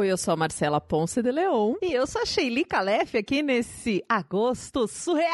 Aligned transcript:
Oi, 0.00 0.08
eu 0.08 0.16
sou 0.16 0.32
a 0.32 0.36
Marcela 0.36 0.80
Ponce 0.80 1.20
de 1.20 1.30
Leon. 1.30 1.74
E 1.82 1.92
eu 1.92 2.06
sou 2.06 2.22
a 2.22 2.24
Sheili 2.24 2.64
Calef 2.64 3.18
aqui 3.18 3.42
nesse 3.42 4.02
agosto 4.08 4.88
surreal! 4.88 5.28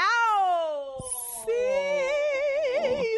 Sim! 1.45 1.53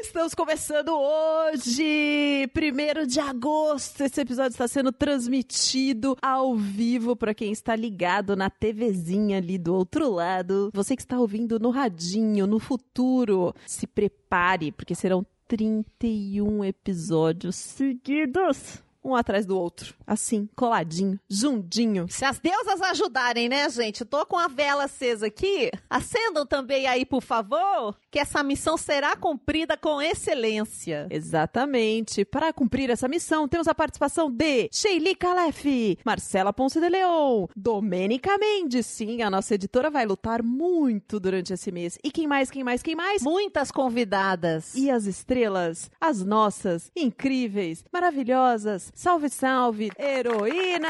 Estamos 0.02 0.34
começando 0.34 0.90
hoje, 0.90 2.46
1 2.54 3.06
de 3.06 3.18
agosto. 3.18 4.02
Esse 4.02 4.20
episódio 4.20 4.50
está 4.50 4.68
sendo 4.68 4.92
transmitido 4.92 6.18
ao 6.20 6.54
vivo 6.54 7.16
para 7.16 7.32
quem 7.32 7.50
está 7.50 7.74
ligado 7.74 8.36
na 8.36 8.50
TVzinha 8.50 9.38
ali 9.38 9.56
do 9.56 9.74
outro 9.74 10.10
lado. 10.10 10.70
Você 10.74 10.94
que 10.94 11.00
está 11.00 11.18
ouvindo 11.18 11.58
no 11.58 11.70
radinho, 11.70 12.46
no 12.46 12.58
futuro, 12.58 13.54
se 13.66 13.86
prepare, 13.86 14.70
porque 14.70 14.94
serão 14.94 15.24
31 15.46 16.66
episódios 16.66 17.56
seguidos 17.56 18.86
um 19.04 19.14
atrás 19.14 19.46
do 19.46 19.58
outro, 19.58 19.94
assim, 20.06 20.48
coladinho, 20.54 21.18
juntinho. 21.28 22.06
Se 22.10 22.24
as 22.24 22.38
deusas 22.38 22.80
ajudarem, 22.82 23.48
né, 23.48 23.68
gente? 23.70 24.00
Eu 24.00 24.06
tô 24.06 24.26
com 24.26 24.36
a 24.36 24.48
vela 24.48 24.84
acesa 24.84 25.26
aqui. 25.26 25.70
Acendam 25.88 26.44
também 26.44 26.86
aí, 26.86 27.04
por 27.06 27.22
favor, 27.22 27.96
que 28.10 28.18
essa 28.18 28.42
missão 28.42 28.76
será 28.76 29.16
cumprida 29.16 29.76
com 29.76 30.00
excelência. 30.02 31.06
Exatamente. 31.10 32.24
Para 32.24 32.52
cumprir 32.52 32.90
essa 32.90 33.08
missão, 33.08 33.48
temos 33.48 33.68
a 33.68 33.74
participação 33.74 34.30
de 34.30 34.68
Sheili 34.72 35.14
Calef, 35.14 35.98
Marcela 36.04 36.52
Ponce 36.52 36.80
de 36.80 36.88
Leon, 36.88 37.46
Domênica 37.56 38.36
Mendes. 38.38 38.86
Sim, 38.86 39.22
a 39.22 39.30
nossa 39.30 39.54
editora 39.54 39.90
vai 39.90 40.06
lutar 40.06 40.42
muito 40.42 41.20
durante 41.20 41.52
esse 41.52 41.70
mês. 41.70 41.98
E 42.02 42.10
quem 42.10 42.26
mais, 42.26 42.50
quem 42.50 42.64
mais, 42.64 42.82
quem 42.82 42.96
mais? 42.96 43.22
Muitas 43.22 43.70
convidadas. 43.70 44.74
E 44.74 44.90
as 44.90 45.04
estrelas, 45.06 45.90
as 46.00 46.24
nossas, 46.24 46.90
incríveis, 46.96 47.84
maravilhosas, 47.92 48.87
Salve, 48.94 49.28
salve, 49.28 49.90
heroínas! 49.98 50.88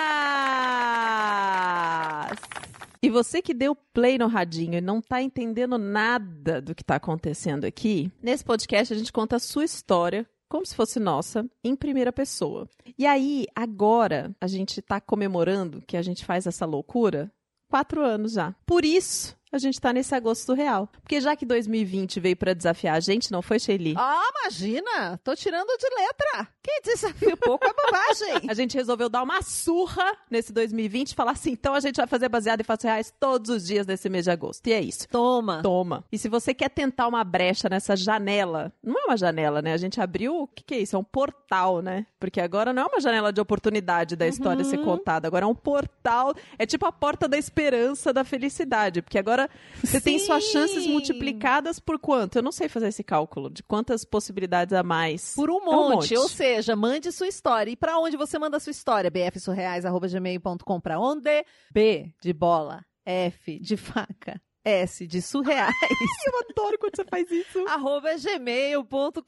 E 3.03 3.09
você 3.11 3.41
que 3.41 3.55
deu 3.55 3.77
play 3.93 4.19
no 4.19 4.27
radinho 4.27 4.75
e 4.75 4.81
não 4.81 5.01
tá 5.01 5.23
entendendo 5.23 5.79
nada 5.79 6.61
do 6.61 6.75
que 6.75 6.83
tá 6.83 6.97
acontecendo 6.97 7.65
aqui, 7.65 8.11
nesse 8.23 8.45
podcast 8.45 8.93
a 8.93 8.97
gente 8.97 9.13
conta 9.13 9.37
a 9.37 9.41
sua 9.41 9.65
história 9.65 10.29
como 10.49 10.65
se 10.65 10.75
fosse 10.75 10.99
nossa, 10.99 11.49
em 11.63 11.77
primeira 11.77 12.13
pessoa. 12.13 12.69
E 12.97 13.07
aí, 13.07 13.47
agora, 13.55 14.35
a 14.41 14.47
gente 14.47 14.81
tá 14.81 15.01
comemorando 15.01 15.83
que 15.87 15.97
a 15.97 16.03
gente 16.03 16.25
faz 16.25 16.47
essa 16.47 16.65
loucura 16.65 17.31
quatro 17.71 18.03
anos 18.03 18.33
já. 18.33 18.55
Por 18.67 18.85
isso, 18.85 19.37
a 19.53 19.59
gente 19.59 19.81
tá 19.81 19.93
nesse 19.93 20.15
agosto 20.15 20.53
real. 20.53 20.89
Porque 21.01 21.21
já 21.21 21.35
que 21.37 21.47
2020 21.47 22.21
veio 22.21 22.37
para 22.37 22.55
desafiar 22.55 22.97
a 22.97 23.01
gente, 23.01 23.31
não 23.33 23.43
foi, 23.43 23.59
Shelly? 23.59 23.95
Ah, 23.97 24.23
imagina! 24.41 25.19
Tô 25.25 25.35
tirando 25.35 25.69
de 25.79 25.89
letra. 25.95 26.49
Quem 26.63 26.81
desafia 26.85 27.37
pouco 27.37 27.67
é 27.67 27.73
bobagem. 27.73 28.49
a 28.51 28.55
gente 28.55 28.77
resolveu 28.77 29.09
dar 29.09 29.23
uma 29.23 29.43
surra 29.43 30.17
nesse 30.31 30.53
2020 30.53 31.13
e 31.13 31.15
falar 31.15 31.33
assim, 31.33 31.53
então 31.53 31.75
a 31.75 31.81
gente 31.81 31.97
vai 31.97 32.07
fazer 32.07 32.29
baseado 32.29 32.61
em 32.61 32.65
fatos 32.65 32.85
reais 32.85 33.13
todos 33.19 33.51
os 33.51 33.67
dias 33.67 33.87
nesse 33.87 34.09
mês 34.09 34.25
de 34.25 34.31
agosto. 34.31 34.67
E 34.67 34.73
é 34.73 34.81
isso. 34.81 35.09
Toma. 35.09 35.63
Toma. 35.63 36.05
E 36.11 36.19
se 36.19 36.29
você 36.29 36.53
quer 36.53 36.69
tentar 36.69 37.07
uma 37.07 37.25
brecha 37.25 37.69
nessa 37.69 37.97
janela, 37.97 38.73
não 38.83 38.99
é 39.01 39.05
uma 39.07 39.17
janela, 39.17 39.63
né? 39.63 39.73
A 39.73 39.79
gente 39.79 40.01
abriu, 40.01 40.43
o 40.43 40.47
que, 40.47 40.63
que 40.65 40.75
é 40.75 40.79
isso? 40.81 40.97
É 40.97 40.99
um 40.99 41.05
portal, 41.05 41.81
né? 41.81 42.07
Porque 42.19 42.41
agora 42.41 42.73
não 42.73 42.83
é 42.83 42.87
uma 42.87 43.01
janela 43.01 43.33
de 43.33 43.41
oportunidade 43.41 44.17
da 44.17 44.27
história 44.27 44.65
uhum. 44.65 44.71
ser 44.71 44.79
contada, 44.79 45.27
agora 45.29 45.45
é 45.45 45.49
um 45.49 45.55
portal, 45.55 46.35
é 46.59 46.67
tipo 46.67 46.87
a 46.87 46.93
porta 46.93 47.29
da 47.29 47.39
esperança, 47.39 48.13
da 48.13 48.25
felicidade, 48.25 49.03
porque 49.03 49.19
agora 49.19 49.38
agora 49.39 49.51
você 49.83 49.99
Sim. 49.99 50.05
tem 50.05 50.19
suas 50.19 50.45
chances 50.45 50.87
multiplicadas 50.87 51.79
por 51.79 51.99
quanto? 51.99 52.37
Eu 52.37 52.43
não 52.43 52.51
sei 52.51 52.69
fazer 52.69 52.89
esse 52.89 53.05
cálculo 53.05 53.49
de 53.49 53.63
quantas 53.63 54.05
possibilidades 54.05 54.75
a 54.75 54.83
mais. 54.83 55.35
Por 55.35 55.51
um 55.51 55.65
monte. 55.65 55.73
É 55.73 55.77
um 55.77 55.91
monte. 55.91 56.17
Ou 56.17 56.29
seja, 56.29 56.75
mande 56.75 57.13
sua 57.13 57.29
história. 57.29 57.71
E 57.71 57.77
para 57.77 57.99
onde 57.99 58.17
você 58.17 58.39
manda 58.39 58.59
sua 58.59 58.73
história? 58.73 59.11
bfsurreais.gmail.com 59.11 60.81
para 60.81 60.99
onde? 60.99 61.45
B 61.71 62.13
de 62.21 62.33
bola. 62.33 62.85
F 63.05 63.59
de 63.61 63.77
faca. 63.77 64.41
S 64.65 65.07
de 65.07 65.23
surreais. 65.23 65.75
Eu 66.27 66.41
adoro 66.51 66.79
quando 66.79 66.97
você 66.97 67.05
faz 67.05 67.31
isso. 67.31 67.65
Arroba 67.69 68.11
gmail.com. 68.17 69.23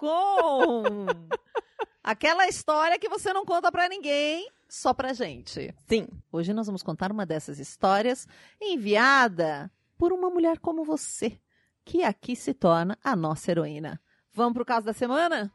Aquela 2.03 2.49
história 2.49 2.99
que 2.99 3.09
você 3.09 3.32
não 3.32 3.44
conta 3.44 3.70
para 3.70 3.88
ninguém, 3.88 4.50
só 4.69 4.94
pra 4.94 5.12
gente. 5.12 5.75
Sim. 5.87 6.09
Hoje 6.32 6.53
nós 6.53 6.66
vamos 6.66 6.82
contar 6.82 7.12
uma 7.12 7.26
dessas 7.26 7.59
histórias 7.59 8.26
enviada 8.60 9.70
por 10.00 10.15
uma 10.15 10.31
mulher 10.31 10.59
como 10.61 10.83
você, 10.83 11.38
que 11.84 12.03
aqui 12.03 12.34
se 12.34 12.55
torna 12.55 12.97
a 13.05 13.15
nossa 13.15 13.50
heroína. 13.50 14.00
Vamos 14.33 14.55
pro 14.55 14.65
caso 14.65 14.87
da 14.87 14.94
semana? 14.94 15.53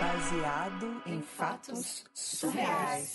Baseado 0.00 1.00
em 1.06 1.22
fatos 1.22 2.04
surreais. 2.12 3.14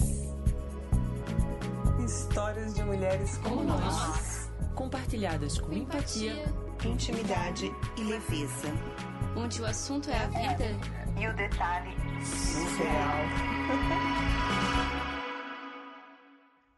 Histórias 2.06 2.74
de 2.75 2.84
mulheres 2.86 3.38
como, 3.40 3.58
como 3.58 3.68
nós. 3.68 3.81
nós, 3.81 4.52
compartilhadas 4.74 5.59
com 5.59 5.74
empatia, 5.74 6.46
intimidade 6.86 7.69
e 7.97 8.03
leveza. 8.06 8.69
Onde 9.36 9.62
o 9.62 9.66
assunto 9.66 10.09
é 10.09 10.18
a 10.18 10.28
vida 10.28 10.66
e 11.19 11.28
o 11.28 11.36
detalhe 11.36 11.94
surreal. 12.24 13.25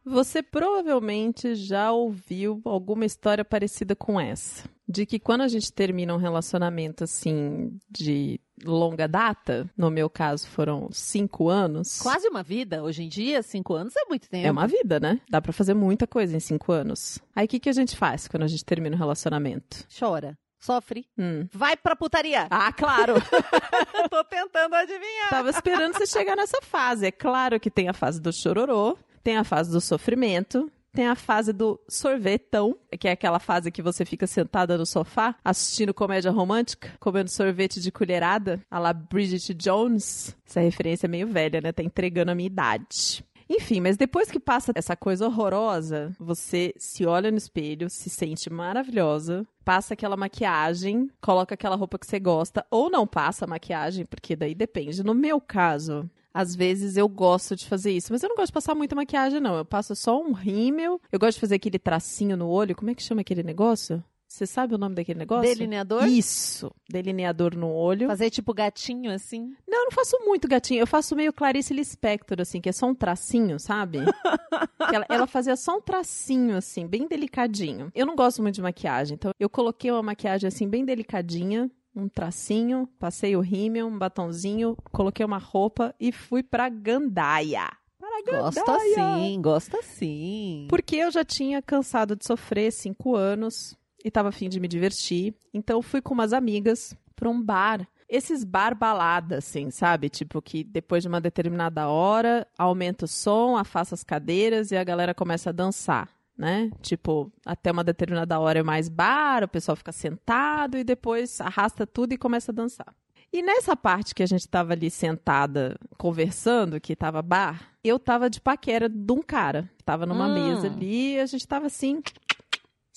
Você 0.08 0.42
provavelmente 0.42 1.54
já 1.56 1.92
ouviu 1.92 2.62
alguma 2.66 3.06
história 3.06 3.44
parecida 3.44 3.96
com 3.96 4.20
essa. 4.20 4.64
De 4.88 5.06
que 5.06 5.20
quando 5.20 5.42
a 5.42 5.48
gente 5.50 5.72
termina 5.72 6.14
um 6.14 6.18
relacionamento 6.18 7.04
assim 7.04 7.78
de 7.90 8.40
longa 8.64 9.06
data, 9.06 9.70
no 9.78 9.92
meu 9.92 10.10
caso 10.10 10.48
foram 10.48 10.88
cinco 10.92 11.50
anos. 11.50 12.00
Quase 12.02 12.28
uma 12.30 12.42
vida. 12.42 12.82
Hoje 12.82 13.04
em 13.04 13.10
dia, 13.10 13.44
cinco 13.44 13.74
anos 13.74 13.94
é 13.98 14.06
muito 14.08 14.30
tempo. 14.30 14.48
É 14.48 14.52
uma 14.52 14.66
vida, 14.66 14.98
né? 14.98 15.20
Dá 15.30 15.42
para 15.42 15.52
fazer 15.52 15.74
muita 15.74 16.08
coisa 16.08 16.36
em 16.38 16.40
cinco 16.40 16.72
anos. 16.72 17.20
Aí 17.36 17.46
o 17.46 17.50
que, 17.50 17.60
que 17.60 17.70
a 17.70 17.74
gente 17.74 17.98
faz 17.98 18.30
quando 18.30 18.44
a 18.44 18.48
gente 18.48 18.64
termina 18.64 18.96
um 18.96 19.00
relacionamento? 19.00 19.86
Chora. 20.00 20.38
Sofre. 20.60 21.06
Hum. 21.18 21.48
Vai 21.54 21.78
pra 21.78 21.96
putaria. 21.96 22.48
Ah, 22.50 22.72
claro. 22.74 23.16
Tô 24.10 24.24
tentando 24.24 24.74
adivinhar. 24.74 25.30
Tava 25.30 25.50
esperando 25.50 25.94
você 25.94 26.08
chegar 26.08 26.36
nessa 26.36 26.60
fase. 26.62 27.06
É 27.06 27.12
claro 27.12 27.60
que 27.60 27.70
tem 27.70 27.90
a 27.90 27.94
fase 27.94 28.20
do 28.20 28.34
chororô, 28.34 28.98
tem 29.24 29.38
a 29.38 29.44
fase 29.44 29.72
do 29.72 29.82
sofrimento, 29.82 30.72
tem 30.98 31.06
a 31.06 31.16
fase 31.16 31.54
do 31.54 31.80
sorvetão, 31.88 32.76
que 33.00 33.08
é 33.08 33.12
aquela 33.12 33.40
fase 33.40 33.70
que 33.70 33.84
você 33.84 34.04
fica 34.04 34.26
sentada 34.26 34.78
no 34.78 34.86
sofá 34.86 35.36
assistindo 35.46 35.94
comédia 35.94 36.32
romântica, 36.32 36.92
comendo 37.00 37.30
sorvete 37.30 37.80
de 37.80 37.92
colherada, 37.92 38.60
a 38.70 38.80
la 38.80 38.94
Bridget 38.94 39.54
Jones. 39.54 40.36
Essa 40.44 40.60
referência 40.60 41.06
é 41.06 41.08
meio 41.08 41.28
velha, 41.28 41.62
né? 41.62 41.72
Tá 41.72 41.84
entregando 41.84 42.32
a 42.32 42.36
minha 42.36 42.48
idade. 42.48 43.24
Enfim, 43.50 43.80
mas 43.80 43.96
depois 43.96 44.30
que 44.30 44.40
passa 44.40 44.72
essa 44.76 44.96
coisa 44.96 45.26
horrorosa, 45.28 46.12
você 46.20 46.74
se 46.78 47.06
olha 47.06 47.32
no 47.32 47.38
espelho, 47.38 47.90
se 47.90 48.10
sente 48.10 48.50
maravilhosa, 48.50 49.48
passa 49.64 49.94
aquela 49.94 50.18
maquiagem, 50.18 51.10
coloca 51.22 51.54
aquela 51.54 51.76
roupa 51.76 51.98
que 51.98 52.08
você 52.08 52.20
gosta, 52.20 52.66
ou 52.70 52.90
não 52.90 53.08
passa 53.08 53.46
a 53.46 53.48
maquiagem, 53.48 54.06
porque 54.06 54.36
daí 54.36 54.54
depende. 54.54 55.04
No 55.04 55.14
meu 55.14 55.40
caso, 55.40 56.10
às 56.38 56.56
vezes 56.56 56.98
eu 56.98 57.10
gosto 57.10 57.56
de 57.56 57.66
fazer 57.66 57.92
isso, 57.92 58.14
mas 58.14 58.22
eu 58.22 58.30
não 58.30 58.36
gosto 58.36 58.50
de 58.50 58.54
passar 58.54 58.76
muita 58.76 58.96
maquiagem, 58.96 59.40
não. 59.40 59.58
Eu 59.58 59.66
passo 59.66 59.96
só 59.96 60.22
um 60.22 60.34
rímel. 60.34 61.02
Eu 61.12 61.18
gosto 61.18 61.38
de 61.38 61.42
fazer 61.42 61.56
aquele 61.56 61.80
tracinho 61.80 62.38
no 62.38 62.48
olho. 62.48 62.76
Como 62.76 62.92
é 62.92 62.94
que 62.94 63.02
chama 63.02 63.22
aquele 63.22 63.42
negócio? 63.42 64.04
Você 64.28 64.46
sabe 64.46 64.76
o 64.76 64.78
nome 64.78 64.94
daquele 64.94 65.18
negócio? 65.18 65.42
Delineador? 65.42 66.06
Isso. 66.06 66.72
Delineador 66.88 67.56
no 67.56 67.72
olho. 67.72 68.08
Fazer 68.08 68.30
tipo 68.30 68.54
gatinho, 68.54 69.12
assim? 69.12 69.56
Não, 69.68 69.80
eu 69.80 69.86
não 69.86 69.92
faço 69.92 70.16
muito 70.26 70.48
gatinho. 70.48 70.80
Eu 70.80 70.86
faço 70.86 71.16
meio 71.16 71.34
Clarice 71.34 71.74
Lispector, 71.74 72.40
assim, 72.40 72.62
que 72.62 72.70
é 72.70 72.72
só 72.72 72.86
um 72.86 72.94
tracinho, 72.94 73.60
sabe? 73.60 73.98
ela, 74.94 75.06
ela 75.10 75.26
fazia 75.26 75.56
só 75.56 75.78
um 75.78 75.82
tracinho, 75.82 76.56
assim, 76.56 76.86
bem 76.86 77.08
delicadinho. 77.08 77.90
Eu 77.96 78.06
não 78.06 78.16
gosto 78.16 78.44
muito 78.44 78.56
de 78.56 78.62
maquiagem, 78.62 79.16
então 79.16 79.32
eu 79.40 79.50
coloquei 79.50 79.90
uma 79.90 80.04
maquiagem, 80.04 80.48
assim, 80.48 80.68
bem 80.68 80.86
delicadinha 80.86 81.72
um 81.98 82.08
tracinho, 82.08 82.88
passei 83.00 83.36
o 83.36 83.42
rímel, 83.42 83.88
um 83.88 83.98
batonzinho, 83.98 84.78
coloquei 84.92 85.26
uma 85.26 85.40
roupa 85.40 85.94
e 86.00 86.12
fui 86.12 86.44
pra 86.44 86.70
Gandaia. 86.70 87.68
Para 88.00 88.24
Gandaia. 88.24 88.42
Gosta 88.42 88.80
sim, 88.80 89.42
gosta 89.42 89.82
sim. 89.82 90.68
Porque 90.70 90.96
eu 90.96 91.12
já 91.12 91.26
tinha 91.26 91.62
cansado 91.62 92.16
de 92.16 92.26
sofrer 92.26 92.72
cinco 92.72 93.16
anos 93.16 93.76
e 94.06 94.12
tava 94.12 94.30
afim 94.30 94.48
de 94.48 94.60
me 94.60 94.68
divertir. 94.68 95.34
Então 95.54 95.82
fui 95.82 96.02
com 96.02 96.14
umas 96.14 96.34
amigas 96.34 96.96
pra 97.16 97.30
um 97.30 97.42
bar 97.42 97.88
esses 98.10 98.46
bar 98.46 98.74
balada, 98.74 99.40
assim, 99.40 99.70
sabe? 99.70 100.08
Tipo, 100.08 100.42
que 100.42 100.64
depois 100.64 101.04
de 101.04 101.10
uma 101.10 101.20
determinada 101.20 101.90
hora, 101.90 102.48
aumenta 102.58 103.04
o 103.04 103.08
som, 103.08 103.58
afasta 103.58 103.96
as 103.96 104.04
cadeiras 104.04 104.72
e 104.72 104.78
a 104.78 104.84
galera 104.84 105.14
começa 105.14 105.50
a 105.50 105.54
dançar 105.54 106.17
né? 106.38 106.70
Tipo, 106.82 107.32
até 107.46 107.72
uma 107.72 107.84
determinada 107.84 108.40
hora 108.40 108.60
é 108.60 108.64
mais 108.64 108.88
bar, 108.88 109.44
o 109.44 109.48
pessoal 109.48 109.76
fica 109.76 109.92
sentado 109.92 110.78
e 110.78 110.84
depois 110.84 111.42
arrasta 111.42 111.88
tudo 111.88 112.14
e 112.14 112.18
começa 112.18 112.52
a 112.52 112.56
dançar. 112.56 112.94
E 113.32 113.42
nessa 113.42 113.76
parte 113.76 114.16
que 114.16 114.24
a 114.24 114.28
gente 114.28 114.48
tava 114.48 114.74
ali 114.74 114.90
sentada 114.90 115.78
conversando, 115.98 116.80
que 116.80 116.96
tava 116.96 117.22
bar, 117.22 117.74
eu 117.84 118.00
tava 118.00 118.30
de 118.30 118.40
paquera 118.40 118.88
de 118.88 119.12
um 119.12 119.22
cara. 119.22 119.70
Tava 119.84 120.06
numa 120.06 120.28
hum. 120.28 120.34
mesa 120.34 120.68
ali, 120.68 121.20
a 121.20 121.26
gente 121.26 121.46
tava 121.48 121.66
assim, 121.66 122.02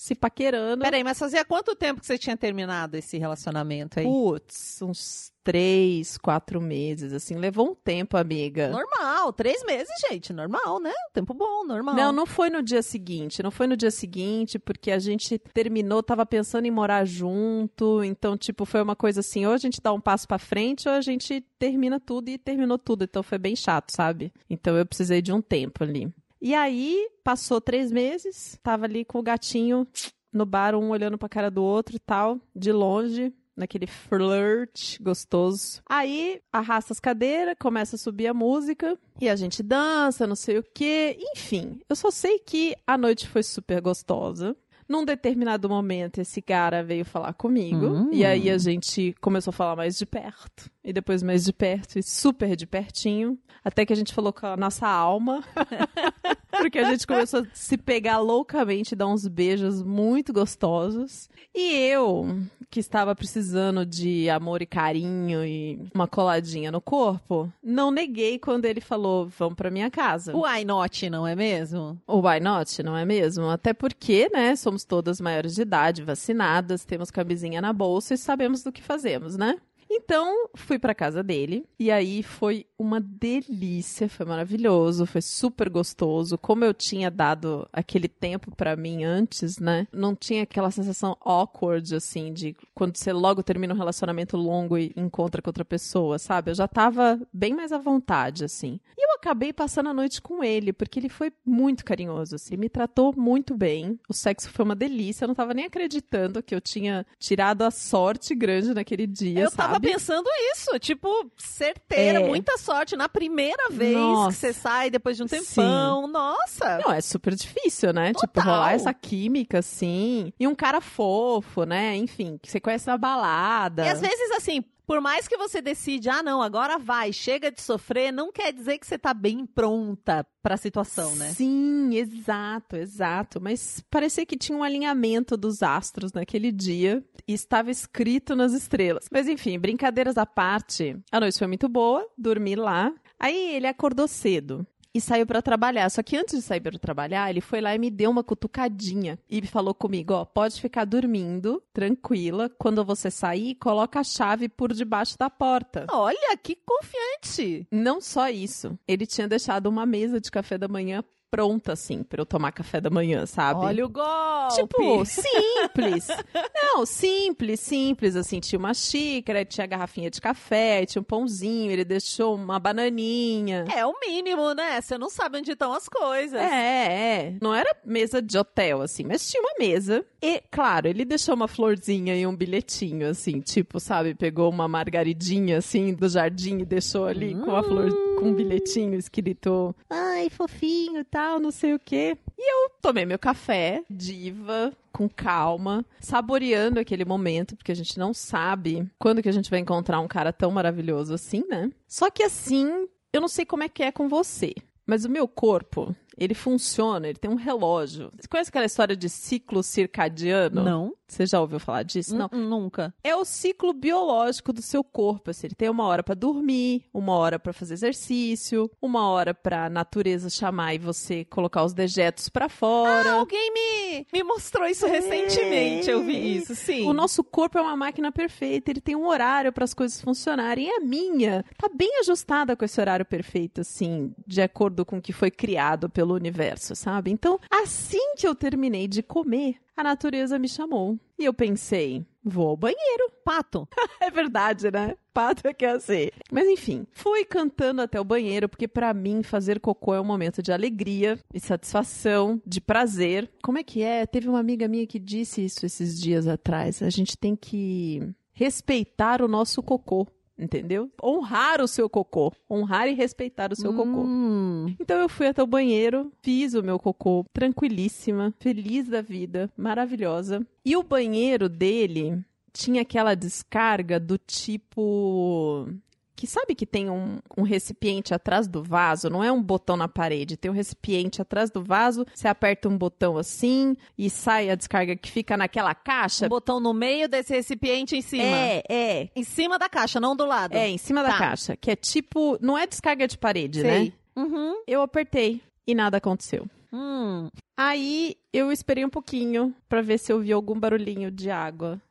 se 0.01 0.15
paquerando. 0.15 0.81
Peraí, 0.81 1.03
mas 1.03 1.19
fazia 1.19 1.45
quanto 1.45 1.75
tempo 1.75 2.01
que 2.01 2.07
você 2.07 2.17
tinha 2.17 2.35
terminado 2.35 2.97
esse 2.97 3.19
relacionamento 3.19 3.99
aí? 3.99 4.05
Putz, 4.05 4.81
uns 4.81 5.31
três, 5.43 6.17
quatro 6.17 6.59
meses, 6.59 7.13
assim. 7.13 7.35
Levou 7.35 7.69
um 7.69 7.75
tempo, 7.75 8.17
amiga. 8.17 8.69
Normal, 8.69 9.31
três 9.31 9.63
meses, 9.63 9.93
gente. 10.09 10.33
Normal, 10.33 10.79
né? 10.79 10.91
Tempo 11.13 11.35
bom, 11.35 11.63
normal. 11.63 11.93
Não, 11.93 12.11
não 12.11 12.25
foi 12.25 12.49
no 12.49 12.63
dia 12.63 12.81
seguinte. 12.81 13.43
Não 13.43 13.51
foi 13.51 13.67
no 13.67 13.77
dia 13.77 13.91
seguinte, 13.91 14.57
porque 14.57 14.89
a 14.89 14.97
gente 14.97 15.37
terminou, 15.37 16.01
tava 16.01 16.25
pensando 16.25 16.65
em 16.65 16.71
morar 16.71 17.05
junto. 17.05 18.03
Então, 18.03 18.35
tipo, 18.35 18.65
foi 18.65 18.81
uma 18.81 18.95
coisa 18.95 19.19
assim: 19.19 19.45
ou 19.45 19.53
a 19.53 19.57
gente 19.57 19.79
dá 19.79 19.93
um 19.93 20.01
passo 20.01 20.27
pra 20.27 20.39
frente, 20.39 20.89
ou 20.89 20.95
a 20.95 21.01
gente 21.01 21.41
termina 21.59 21.99
tudo 21.99 22.29
e 22.29 22.39
terminou 22.39 22.79
tudo. 22.79 23.03
Então 23.03 23.21
foi 23.21 23.37
bem 23.37 23.55
chato, 23.55 23.91
sabe? 23.91 24.33
Então 24.49 24.75
eu 24.75 24.85
precisei 24.85 25.21
de 25.21 25.31
um 25.31 25.43
tempo 25.43 25.83
ali. 25.83 26.11
E 26.41 26.55
aí, 26.55 27.07
passou 27.23 27.61
três 27.61 27.91
meses, 27.91 28.57
tava 28.63 28.85
ali 28.85 29.05
com 29.05 29.19
o 29.19 29.23
gatinho 29.23 29.87
no 30.33 30.45
bar, 30.45 30.75
um 30.75 30.89
olhando 30.89 31.17
pra 31.17 31.29
cara 31.29 31.51
do 31.51 31.63
outro 31.63 31.95
e 31.95 31.99
tal, 31.99 32.39
de 32.55 32.71
longe, 32.71 33.33
naquele 33.55 33.85
flirt 33.85 34.99
gostoso. 35.01 35.81
Aí 35.87 36.41
arrasta 36.51 36.93
as 36.93 36.99
cadeiras, 36.99 37.55
começa 37.59 37.95
a 37.95 37.99
subir 37.99 38.27
a 38.27 38.33
música 38.33 38.97
e 39.19 39.29
a 39.29 39.35
gente 39.35 39.61
dança, 39.61 40.25
não 40.25 40.35
sei 40.35 40.57
o 40.57 40.63
quê. 40.63 41.17
Enfim, 41.35 41.79
eu 41.87 41.95
só 41.95 42.09
sei 42.09 42.39
que 42.39 42.75
a 42.87 42.97
noite 42.97 43.27
foi 43.27 43.43
super 43.43 43.81
gostosa. 43.81 44.55
Num 44.91 45.05
determinado 45.05 45.69
momento, 45.69 46.19
esse 46.19 46.41
cara 46.41 46.83
veio 46.83 47.05
falar 47.05 47.31
comigo. 47.31 47.85
Hum. 47.85 48.09
E 48.11 48.25
aí 48.25 48.49
a 48.49 48.57
gente 48.57 49.15
começou 49.21 49.51
a 49.51 49.53
falar 49.53 49.77
mais 49.77 49.97
de 49.97 50.05
perto. 50.05 50.69
E 50.83 50.91
depois 50.91 51.23
mais 51.23 51.45
de 51.45 51.53
perto 51.53 51.97
e 51.97 52.03
super 52.03 52.57
de 52.57 52.67
pertinho. 52.67 53.39
Até 53.63 53.85
que 53.85 53.93
a 53.93 53.95
gente 53.95 54.13
falou 54.13 54.33
com 54.33 54.45
a 54.47 54.57
nossa 54.57 54.85
alma. 54.85 55.45
Porque 56.51 56.77
a 56.77 56.83
gente 56.83 57.07
começou 57.07 57.41
a 57.41 57.45
se 57.53 57.77
pegar 57.77 58.19
loucamente, 58.19 58.93
dar 58.93 59.07
uns 59.07 59.25
beijos 59.27 59.81
muito 59.81 60.33
gostosos. 60.33 61.29
E 61.55 61.73
eu, 61.77 62.27
que 62.69 62.79
estava 62.79 63.15
precisando 63.15 63.85
de 63.85 64.29
amor 64.29 64.61
e 64.61 64.65
carinho 64.65 65.45
e 65.45 65.79
uma 65.93 66.07
coladinha 66.07 66.71
no 66.71 66.81
corpo, 66.81 67.51
não 67.63 67.91
neguei 67.91 68.39
quando 68.39 68.65
ele 68.65 68.81
falou: 68.81 69.27
vamos 69.27 69.55
pra 69.55 69.71
minha 69.71 69.89
casa. 69.89 70.33
Why 70.35 70.65
not, 70.65 71.09
não 71.09 71.25
é 71.25 71.35
mesmo? 71.35 71.99
O 72.07 72.19
why 72.19 72.39
not, 72.39 72.81
não 72.83 72.95
é 72.95 73.05
mesmo? 73.05 73.49
Até 73.49 73.73
porque, 73.73 74.29
né, 74.31 74.55
somos 74.55 74.80
todas 74.83 75.21
maiores 75.21 75.55
de 75.55 75.61
idade, 75.61 76.03
vacinadas, 76.03 76.85
temos 76.85 77.11
camisinha 77.11 77.61
na 77.61 77.73
bolsa 77.73 78.13
e 78.13 78.17
sabemos 78.17 78.63
do 78.63 78.71
que 78.71 78.81
fazemos, 78.81 79.37
né? 79.37 79.57
Então, 79.93 80.47
fui 80.55 80.79
pra 80.79 80.95
casa 80.95 81.21
dele 81.21 81.65
e 81.77 81.91
aí 81.91 82.23
foi 82.23 82.65
uma 82.79 83.01
delícia, 83.01 84.07
foi 84.07 84.25
maravilhoso, 84.25 85.05
foi 85.05 85.21
super 85.21 85.69
gostoso. 85.69 86.37
Como 86.37 86.63
eu 86.63 86.73
tinha 86.73 87.11
dado 87.11 87.67
aquele 87.73 88.07
tempo 88.07 88.55
pra 88.55 88.77
mim 88.77 89.03
antes, 89.03 89.59
né? 89.59 89.87
Não 89.91 90.15
tinha 90.15 90.43
aquela 90.43 90.71
sensação 90.71 91.17
awkward 91.19 91.93
assim 91.93 92.31
de 92.31 92.55
quando 92.73 92.95
você 92.95 93.11
logo 93.11 93.43
termina 93.43 93.73
um 93.73 93.77
relacionamento 93.77 94.37
longo 94.37 94.77
e 94.77 94.93
encontra 94.95 95.41
com 95.41 95.49
outra 95.49 95.65
pessoa, 95.65 96.17
sabe? 96.17 96.51
Eu 96.51 96.55
já 96.55 96.69
tava 96.69 97.19
bem 97.33 97.53
mais 97.53 97.73
à 97.73 97.77
vontade 97.77 98.45
assim. 98.45 98.79
E 98.97 99.05
eu 99.05 99.15
acabei 99.15 99.51
passando 99.51 99.89
a 99.89 99.93
noite 99.93 100.21
com 100.21 100.41
ele, 100.41 100.71
porque 100.71 100.99
ele 100.99 101.09
foi 101.09 101.33
muito 101.45 101.83
carinhoso, 101.83 102.35
assim, 102.35 102.55
me 102.55 102.69
tratou 102.69 103.13
muito 103.15 103.55
bem. 103.57 103.99
O 104.07 104.13
sexo 104.13 104.49
foi 104.49 104.63
uma 104.63 104.75
delícia, 104.75 105.25
eu 105.25 105.27
não 105.27 105.35
tava 105.35 105.53
nem 105.53 105.65
acreditando 105.65 106.41
que 106.41 106.55
eu 106.55 106.61
tinha 106.61 107.05
tirado 107.19 107.63
a 107.63 107.71
sorte 107.71 108.33
grande 108.33 108.73
naquele 108.73 109.05
dia, 109.05 109.41
Eu 109.41 109.51
sabe? 109.51 109.80
Pensando 109.81 110.29
isso, 110.53 110.77
tipo, 110.79 111.09
certeira, 111.37 112.19
É. 112.21 112.27
muita 112.27 112.57
sorte. 112.57 112.95
Na 112.95 113.09
primeira 113.09 113.69
vez 113.69 113.95
Nossa. 113.97 114.29
que 114.29 114.35
você 114.35 114.53
sai 114.53 114.89
depois 114.89 115.17
de 115.17 115.23
um 115.23 115.27
tempão, 115.27 116.07
nossa. 116.07 116.79
Não, 116.85 116.91
é 116.93 117.01
super 117.01 117.35
difícil, 117.35 117.91
né? 117.93 118.13
Tipo, 118.13 118.27
Total. 118.27 118.43
rolar 118.53 118.73
essa 118.73 118.93
química, 118.93 119.59
assim. 119.59 120.31
E 120.39 120.47
um 120.47 120.55
cara 120.55 120.79
fofo, 120.79 121.63
né? 121.63 121.95
Enfim, 121.95 122.37
que 122.41 122.49
você 122.51 122.59
conhece 122.59 122.87
na 122.87 122.97
balada. 122.97 123.85
E 123.85 123.89
às 123.89 123.99
vezes, 123.99 124.31
assim, 124.31 124.63
por 124.91 124.99
mais 124.99 125.25
que 125.25 125.37
você 125.37 125.61
decide, 125.61 126.09
ah, 126.09 126.21
não, 126.21 126.41
agora 126.41 126.77
vai, 126.77 127.13
chega 127.13 127.49
de 127.49 127.61
sofrer, 127.61 128.11
não 128.11 128.29
quer 128.29 128.51
dizer 128.51 128.77
que 128.77 128.85
você 128.85 128.99
tá 128.99 129.13
bem 129.13 129.45
pronta 129.45 130.27
pra 130.43 130.57
situação, 130.57 131.15
né? 131.15 131.29
Sim, 131.29 131.95
exato, 131.95 132.75
exato. 132.75 133.39
Mas 133.39 133.81
parecia 133.89 134.25
que 134.25 134.35
tinha 134.35 134.57
um 134.57 134.61
alinhamento 134.61 135.37
dos 135.37 135.63
astros 135.63 136.11
naquele 136.11 136.51
dia 136.51 137.01
e 137.25 137.31
estava 137.31 137.71
escrito 137.71 138.35
nas 138.35 138.51
estrelas. 138.51 139.05
Mas 139.09 139.29
enfim, 139.29 139.57
brincadeiras 139.57 140.17
à 140.17 140.25
parte, 140.25 140.97
a 141.09 141.21
noite 141.21 141.39
foi 141.39 141.47
muito 141.47 141.69
boa, 141.69 142.05
dormi 142.17 142.57
lá. 142.57 142.93
Aí 143.17 143.55
ele 143.55 143.67
acordou 143.67 144.09
cedo. 144.09 144.67
E 144.93 144.99
saiu 144.99 145.25
pra 145.25 145.41
trabalhar. 145.41 145.89
Só 145.89 146.03
que 146.03 146.17
antes 146.17 146.35
de 146.35 146.41
sair 146.41 146.59
pra 146.59 146.77
trabalhar, 146.77 147.29
ele 147.29 147.41
foi 147.41 147.61
lá 147.61 147.73
e 147.73 147.79
me 147.79 147.89
deu 147.89 148.11
uma 148.11 148.23
cutucadinha. 148.23 149.17
E 149.29 149.45
falou 149.45 149.73
comigo: 149.73 150.13
ó, 150.13 150.25
pode 150.25 150.59
ficar 150.59 150.85
dormindo, 150.85 151.61
tranquila. 151.73 152.49
Quando 152.57 152.83
você 152.83 153.09
sair, 153.09 153.55
coloca 153.55 153.99
a 153.99 154.03
chave 154.03 154.49
por 154.49 154.73
debaixo 154.73 155.17
da 155.17 155.29
porta. 155.29 155.85
Olha, 155.89 156.37
que 156.37 156.57
confiante. 156.65 157.67
Não 157.71 158.01
só 158.01 158.29
isso, 158.29 158.77
ele 158.87 159.05
tinha 159.05 159.27
deixado 159.27 159.67
uma 159.67 159.85
mesa 159.85 160.19
de 160.19 160.31
café 160.31 160.57
da 160.57 160.67
manhã 160.67 161.03
pronta, 161.31 161.71
assim, 161.71 162.03
pra 162.03 162.21
eu 162.21 162.25
tomar 162.25 162.51
café 162.51 162.81
da 162.81 162.89
manhã, 162.89 163.25
sabe? 163.25 163.61
Olha 163.61 163.85
o 163.85 163.89
golpe. 163.89 164.55
Tipo, 164.55 165.05
simples. 165.05 166.07
Não, 166.61 166.85
simples, 166.85 167.61
simples, 167.61 168.17
assim, 168.17 168.41
tinha 168.41 168.59
uma 168.59 168.73
xícara, 168.73 169.45
tinha 169.45 169.65
garrafinha 169.65 170.11
de 170.11 170.19
café, 170.19 170.85
tinha 170.85 171.01
um 171.01 171.05
pãozinho, 171.05 171.71
ele 171.71 171.85
deixou 171.85 172.35
uma 172.35 172.59
bananinha. 172.59 173.65
É 173.73 173.85
o 173.85 173.93
mínimo, 174.05 174.53
né? 174.53 174.81
Você 174.81 174.97
não 174.97 175.09
sabe 175.09 175.37
onde 175.37 175.51
estão 175.53 175.71
as 175.71 175.87
coisas. 175.87 176.39
É, 176.39 177.27
é. 177.27 177.37
Não 177.41 177.55
era 177.55 177.73
mesa 177.85 178.21
de 178.21 178.37
hotel, 178.37 178.81
assim, 178.81 179.05
mas 179.05 179.29
tinha 179.29 179.41
uma 179.41 179.53
mesa. 179.57 180.05
E, 180.21 180.43
claro, 180.51 180.87
ele 180.87 181.05
deixou 181.05 181.33
uma 181.33 181.47
florzinha 181.47 182.15
e 182.15 182.27
um 182.27 182.35
bilhetinho, 182.35 183.07
assim, 183.07 183.39
tipo, 183.39 183.79
sabe, 183.79 184.13
pegou 184.13 184.49
uma 184.49 184.67
margaridinha, 184.67 185.59
assim, 185.59 185.93
do 185.93 186.09
jardim 186.09 186.59
e 186.59 186.65
deixou 186.65 187.05
ali 187.05 187.33
com 187.35 187.55
a 187.55 187.63
flor, 187.63 187.89
com 188.21 188.27
um 188.27 188.33
bilhetinho 188.35 188.93
escrito, 188.93 189.75
ai, 189.89 190.29
fofinho, 190.29 191.03
tal, 191.03 191.39
não 191.39 191.49
sei 191.49 191.73
o 191.73 191.79
quê. 191.79 192.15
E 192.37 192.53
eu 192.53 192.69
tomei 192.79 193.03
meu 193.03 193.17
café, 193.17 193.83
diva, 193.89 194.71
com 194.93 195.09
calma, 195.09 195.83
saboreando 195.99 196.79
aquele 196.79 197.03
momento, 197.03 197.55
porque 197.55 197.71
a 197.71 197.75
gente 197.75 197.97
não 197.97 198.13
sabe 198.13 198.87
quando 198.99 199.23
que 199.23 199.29
a 199.29 199.31
gente 199.31 199.49
vai 199.49 199.59
encontrar 199.59 199.99
um 199.99 200.07
cara 200.07 200.31
tão 200.31 200.51
maravilhoso 200.51 201.15
assim, 201.15 201.43
né? 201.49 201.71
Só 201.87 202.11
que 202.11 202.21
assim, 202.21 202.87
eu 203.11 203.19
não 203.19 203.27
sei 203.27 203.43
como 203.43 203.63
é 203.63 203.69
que 203.69 203.81
é 203.81 203.91
com 203.91 204.07
você, 204.07 204.53
mas 204.85 205.03
o 205.03 205.09
meu 205.09 205.27
corpo, 205.27 205.95
ele 206.15 206.35
funciona, 206.35 207.07
ele 207.07 207.17
tem 207.17 207.31
um 207.31 207.35
relógio. 207.35 208.11
Você 208.19 208.27
conhece 208.27 208.49
aquela 208.49 208.65
história 208.65 208.95
de 208.95 209.09
ciclo 209.09 209.63
circadiano? 209.63 210.63
Não? 210.63 210.93
Você 211.11 211.25
já 211.25 211.41
ouviu 211.41 211.59
falar 211.59 211.83
disso? 211.83 212.15
Não. 212.15 212.29
N- 212.31 212.45
Nunca. 212.47 212.93
É 213.03 213.13
o 213.15 213.25
ciclo 213.25 213.73
biológico 213.73 214.53
do 214.53 214.61
seu 214.61 214.81
corpo. 214.83 215.29
Assim, 215.29 215.47
ele 215.47 215.55
tem 215.55 215.69
uma 215.69 215.85
hora 215.85 216.01
pra 216.01 216.15
dormir, 216.15 216.85
uma 216.93 217.13
hora 217.15 217.37
pra 217.37 217.51
fazer 217.51 217.73
exercício, 217.73 218.71
uma 218.81 219.09
hora 219.09 219.33
pra 219.33 219.69
natureza 219.69 220.29
chamar 220.29 220.73
e 220.73 220.77
você 220.77 221.25
colocar 221.25 221.63
os 221.63 221.73
dejetos 221.73 222.29
pra 222.29 222.47
fora. 222.47 223.09
Ah, 223.11 223.13
alguém 223.15 223.51
me, 223.53 224.07
me 224.13 224.23
mostrou 224.23 224.65
isso 224.67 224.87
recentemente, 224.87 225.89
eu 225.89 226.01
vi 226.03 226.37
isso, 226.37 226.55
sim. 226.55 226.87
O 226.87 226.93
nosso 226.93 227.23
corpo 227.23 227.57
é 227.57 227.61
uma 227.61 227.75
máquina 227.75 228.11
perfeita, 228.11 228.71
ele 228.71 228.79
tem 228.81 228.95
um 228.95 229.05
horário 229.07 229.51
para 229.51 229.63
as 229.65 229.73
coisas 229.73 230.01
funcionarem. 230.01 230.67
E 230.67 230.71
a 230.71 230.79
minha 230.79 231.43
tá 231.57 231.69
bem 231.73 231.99
ajustada 231.99 232.55
com 232.55 232.63
esse 232.65 232.79
horário 232.79 233.05
perfeito, 233.05 233.61
assim, 233.61 234.13
de 234.25 234.41
acordo 234.41 234.85
com 234.85 234.97
o 234.97 235.01
que 235.01 235.11
foi 235.13 235.29
criado 235.29 235.89
pelo 235.89 236.13
universo, 236.13 236.75
sabe? 236.75 237.11
Então, 237.11 237.39
assim 237.51 238.15
que 238.15 238.25
eu 238.27 238.33
terminei 238.35 238.87
de 238.87 239.03
comer, 239.03 239.55
a 239.81 239.83
natureza 239.83 240.37
me 240.37 240.47
chamou. 240.47 240.97
E 241.17 241.25
eu 241.25 241.33
pensei, 241.33 242.05
vou 242.23 242.49
ao 242.49 242.57
banheiro. 242.57 243.11
Pato. 243.25 243.67
É 243.99 244.09
verdade, 244.09 244.71
né? 244.71 244.95
Pato 245.13 245.47
é 245.47 245.53
que 245.53 245.65
é 245.65 245.71
assim. 245.71 246.09
Mas 246.31 246.47
enfim, 246.47 246.87
fui 246.91 247.23
cantando 247.23 247.81
até 247.81 247.99
o 247.99 248.03
banheiro, 248.05 248.49
porque 248.49 248.67
pra 248.67 248.93
mim 248.93 249.21
fazer 249.21 249.59
cocô 249.59 249.93
é 249.93 250.01
um 250.01 250.05
momento 250.05 250.41
de 250.41 250.51
alegria 250.51 251.19
e 251.33 251.39
satisfação, 251.39 252.41
de 252.45 252.59
prazer. 252.59 253.29
Como 253.43 253.57
é 253.57 253.63
que 253.63 253.81
é? 253.83 254.05
Teve 254.05 254.27
uma 254.29 254.39
amiga 254.39 254.67
minha 254.67 254.87
que 254.87 254.99
disse 254.99 255.43
isso 255.43 255.65
esses 255.65 255.99
dias 255.99 256.27
atrás. 256.27 256.81
A 256.81 256.89
gente 256.89 257.17
tem 257.17 257.35
que 257.35 258.01
respeitar 258.33 259.21
o 259.21 259.27
nosso 259.27 259.61
cocô. 259.61 260.07
Entendeu? 260.41 260.89
Honrar 261.01 261.61
o 261.61 261.67
seu 261.67 261.87
cocô. 261.87 262.33
Honrar 262.49 262.87
e 262.87 262.95
respeitar 262.95 263.53
o 263.53 263.55
seu 263.55 263.71
cocô. 263.75 264.01
Hum. 264.01 264.75
Então 264.79 264.99
eu 264.99 265.07
fui 265.07 265.27
até 265.27 265.43
o 265.43 265.47
banheiro, 265.47 266.11
fiz 266.23 266.55
o 266.55 266.63
meu 266.63 266.79
cocô 266.79 267.23
tranquilíssima, 267.31 268.33
feliz 268.39 268.87
da 268.87 269.03
vida, 269.03 269.51
maravilhosa. 269.55 270.45
E 270.65 270.75
o 270.75 270.81
banheiro 270.81 271.47
dele 271.47 272.19
tinha 272.51 272.81
aquela 272.81 273.13
descarga 273.13 273.99
do 273.99 274.17
tipo. 274.17 275.67
Que 276.15 276.27
sabe 276.27 276.53
que 276.53 276.65
tem 276.67 276.89
um, 276.89 277.17
um 277.37 277.41
recipiente 277.41 278.13
atrás 278.13 278.47
do 278.47 278.61
vaso? 278.61 279.09
Não 279.09 279.23
é 279.23 279.31
um 279.31 279.41
botão 279.41 279.75
na 279.75 279.87
parede, 279.87 280.37
tem 280.37 280.51
um 280.51 280.53
recipiente 280.53 281.21
atrás 281.21 281.49
do 281.49 281.63
vaso. 281.63 282.05
Você 282.13 282.27
aperta 282.27 282.69
um 282.69 282.77
botão 282.77 283.17
assim 283.17 283.75
e 283.97 284.09
sai 284.09 284.49
a 284.49 284.55
descarga 284.55 284.95
que 284.95 285.09
fica 285.09 285.35
naquela 285.35 285.73
caixa. 285.73 286.25
Um 286.27 286.29
botão 286.29 286.59
no 286.59 286.73
meio 286.73 287.09
desse 287.09 287.33
recipiente 287.33 287.95
em 287.95 288.01
cima. 288.01 288.23
É, 288.37 288.63
é. 288.69 289.09
Em 289.15 289.23
cima 289.23 289.57
da 289.57 289.67
caixa, 289.67 289.99
não 289.99 290.15
do 290.15 290.25
lado. 290.25 290.53
É, 290.53 290.67
em 290.67 290.77
cima 290.77 291.01
da 291.01 291.09
Tá. 291.13 291.17
caixa. 291.17 291.55
Que 291.55 291.71
é 291.71 291.75
tipo. 291.75 292.37
Não 292.41 292.57
é 292.57 292.67
descarga 292.67 293.07
de 293.07 293.17
parede, 293.17 293.61
Sei. 293.61 293.85
né? 293.85 293.93
Uhum. 294.15 294.61
Eu 294.67 294.81
apertei 294.81 295.41
e 295.65 295.73
nada 295.73 295.97
aconteceu. 295.97 296.45
Hum. 296.71 297.29
Aí 297.57 298.15
eu 298.31 298.51
esperei 298.51 298.85
um 298.85 298.89
pouquinho 298.89 299.55
pra 299.67 299.81
ver 299.81 299.97
se 299.97 300.11
eu 300.11 300.19
vi 300.19 300.31
algum 300.31 300.59
barulhinho 300.59 301.09
de 301.09 301.29
água. 301.31 301.81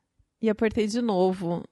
E 0.42 0.48
apertei 0.48 0.86
de 0.86 1.02
novo. 1.02 1.62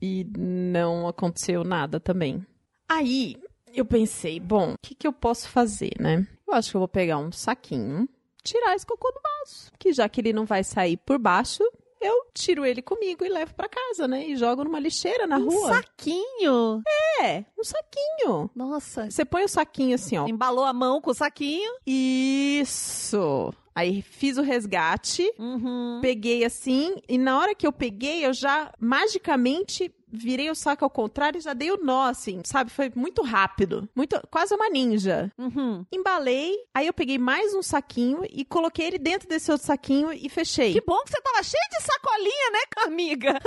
E 0.00 0.26
não 0.36 1.08
aconteceu 1.08 1.64
nada 1.64 1.98
também. 1.98 2.44
Aí 2.88 3.36
eu 3.74 3.84
pensei, 3.84 4.38
bom, 4.40 4.72
o 4.74 4.78
que, 4.82 4.94
que 4.94 5.06
eu 5.06 5.12
posso 5.12 5.48
fazer, 5.48 5.92
né? 5.98 6.26
Eu 6.46 6.54
acho 6.54 6.70
que 6.70 6.76
eu 6.76 6.80
vou 6.80 6.88
pegar 6.88 7.18
um 7.18 7.32
saquinho, 7.32 8.08
tirar 8.42 8.74
esse 8.74 8.86
cocô 8.86 9.10
do 9.10 9.20
vaso. 9.20 9.72
Que 9.78 9.92
já 9.92 10.08
que 10.08 10.20
ele 10.20 10.32
não 10.32 10.44
vai 10.44 10.62
sair 10.62 10.96
por 10.98 11.18
baixo, 11.18 11.62
eu 12.00 12.26
tiro 12.34 12.64
ele 12.64 12.80
comigo 12.82 13.24
e 13.24 13.28
levo 13.28 13.54
pra 13.54 13.68
casa, 13.68 14.06
né? 14.06 14.26
E 14.26 14.36
jogo 14.36 14.62
numa 14.64 14.78
lixeira 14.78 15.26
na 15.26 15.38
Um 15.38 15.48
rua. 15.48 15.74
saquinho. 15.74 16.82
É, 17.20 17.44
um 17.58 17.64
saquinho. 17.64 18.50
Nossa. 18.54 19.10
Você 19.10 19.24
põe 19.24 19.44
o 19.44 19.48
saquinho 19.48 19.94
assim, 19.94 20.16
ó. 20.18 20.28
Embalou 20.28 20.64
a 20.64 20.72
mão 20.72 21.00
com 21.00 21.10
o 21.10 21.14
saquinho. 21.14 21.72
Isso. 21.86 23.52
Aí 23.76 24.00
fiz 24.00 24.38
o 24.38 24.42
resgate, 24.42 25.30
Uhum. 25.38 25.98
peguei 26.00 26.44
assim, 26.44 26.94
e 27.06 27.18
na 27.18 27.38
hora 27.38 27.54
que 27.54 27.66
eu 27.66 27.72
peguei, 27.72 28.24
eu 28.24 28.32
já 28.32 28.72
magicamente 28.80 29.92
virei 30.10 30.50
o 30.50 30.54
saco 30.54 30.84
ao 30.84 30.90
contrário 30.90 31.38
e 31.38 31.40
já 31.40 31.52
dei 31.52 31.70
o 31.70 31.78
nó, 31.82 32.04
assim, 32.04 32.40
sabe? 32.44 32.70
Foi 32.70 32.90
muito 32.94 33.22
rápido. 33.22 33.88
Muito, 33.94 34.20
quase 34.30 34.54
uma 34.54 34.68
ninja. 34.68 35.30
Uhum. 35.38 35.84
Embalei, 35.92 36.54
aí 36.74 36.86
eu 36.86 36.92
peguei 36.92 37.18
mais 37.18 37.54
um 37.54 37.62
saquinho 37.62 38.20
e 38.30 38.44
coloquei 38.44 38.86
ele 38.86 38.98
dentro 38.98 39.28
desse 39.28 39.50
outro 39.50 39.66
saquinho 39.66 40.12
e 40.12 40.28
fechei. 40.28 40.72
Que 40.72 40.80
bom 40.80 41.02
que 41.04 41.10
você 41.10 41.20
tava 41.20 41.42
cheio 41.42 41.62
de 41.70 41.82
sacolinha, 41.82 42.50
né, 42.52 42.58
amiga? 42.86 43.40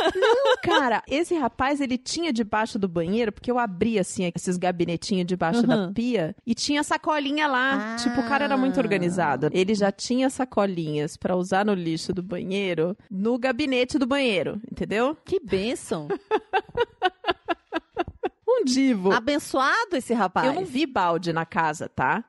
Cara, 0.63 1.03
esse 1.07 1.35
rapaz, 1.35 1.81
ele 1.81 1.97
tinha 1.97 2.31
debaixo 2.33 2.77
do 2.77 2.87
banheiro, 2.87 3.31
porque 3.31 3.49
eu 3.51 3.57
abri, 3.59 3.97
assim, 3.99 4.29
esses 4.35 4.57
gabinetinhos 4.57 5.25
debaixo 5.25 5.61
Uhum. 5.61 5.67
da 5.87 5.91
pia, 5.93 6.35
e 6.45 6.53
tinha 6.53 6.83
sacolinha 6.83 7.47
lá. 7.47 7.93
Ah. 7.93 7.95
Tipo, 7.97 8.21
o 8.21 8.27
cara 8.27 8.45
era 8.45 8.57
muito 8.57 8.79
organizado. 8.79 9.49
Ele 9.51 9.73
já 9.75 9.91
tinha 9.91 10.29
sacolinhas 10.29 11.17
pra 11.17 11.35
usar 11.35 11.65
no 11.65 11.73
lixo 11.73 12.13
do 12.13 12.21
banheiro, 12.23 12.95
no 13.09 13.37
gabinete 13.37 13.97
do 13.97 14.05
banheiro, 14.05 14.61
entendeu? 14.71 15.17
Que 15.25 15.39
bênção. 15.39 16.07
Um 18.51 18.63
divo. 18.63 19.11
Abençoado 19.11 19.95
esse 19.95 20.13
rapaz. 20.13 20.47
Eu 20.47 20.53
não 20.53 20.65
vi 20.65 20.85
balde 20.85 21.31
na 21.31 21.45
casa, 21.45 21.87
tá? 21.87 22.25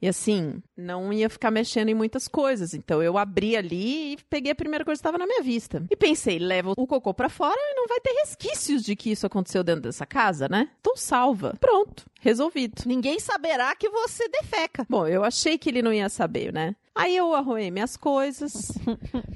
E 0.00 0.08
assim, 0.08 0.62
não 0.76 1.12
ia 1.12 1.30
ficar 1.30 1.50
mexendo 1.50 1.88
em 1.88 1.94
muitas 1.94 2.28
coisas. 2.28 2.74
Então 2.74 3.02
eu 3.02 3.16
abri 3.16 3.56
ali 3.56 4.12
e 4.12 4.18
peguei 4.28 4.52
a 4.52 4.54
primeira 4.54 4.84
coisa 4.84 4.98
que 4.98 5.00
estava 5.00 5.16
na 5.18 5.26
minha 5.26 5.42
vista. 5.42 5.82
E 5.90 5.96
pensei, 5.96 6.38
levo 6.38 6.74
o 6.76 6.86
cocô 6.86 7.14
pra 7.14 7.28
fora 7.28 7.56
e 7.58 7.74
não 7.74 7.88
vai 7.88 7.98
ter 8.00 8.12
resquícios 8.20 8.82
de 8.82 8.94
que 8.94 9.10
isso 9.10 9.26
aconteceu 9.26 9.64
dentro 9.64 9.82
dessa 9.82 10.04
casa, 10.04 10.46
né? 10.48 10.68
Então 10.80 10.94
salva. 10.94 11.54
Pronto, 11.58 12.04
resolvido. 12.20 12.82
Ninguém 12.84 13.18
saberá 13.18 13.74
que 13.74 13.88
você 13.88 14.28
defeca. 14.28 14.86
Bom, 14.90 15.06
eu 15.06 15.24
achei 15.24 15.56
que 15.56 15.70
ele 15.70 15.80
não 15.80 15.92
ia 15.92 16.08
saber, 16.08 16.52
né? 16.52 16.76
Aí 16.96 17.16
eu 17.16 17.34
arrumei 17.34 17.72
minhas 17.72 17.96
coisas, 17.96 18.70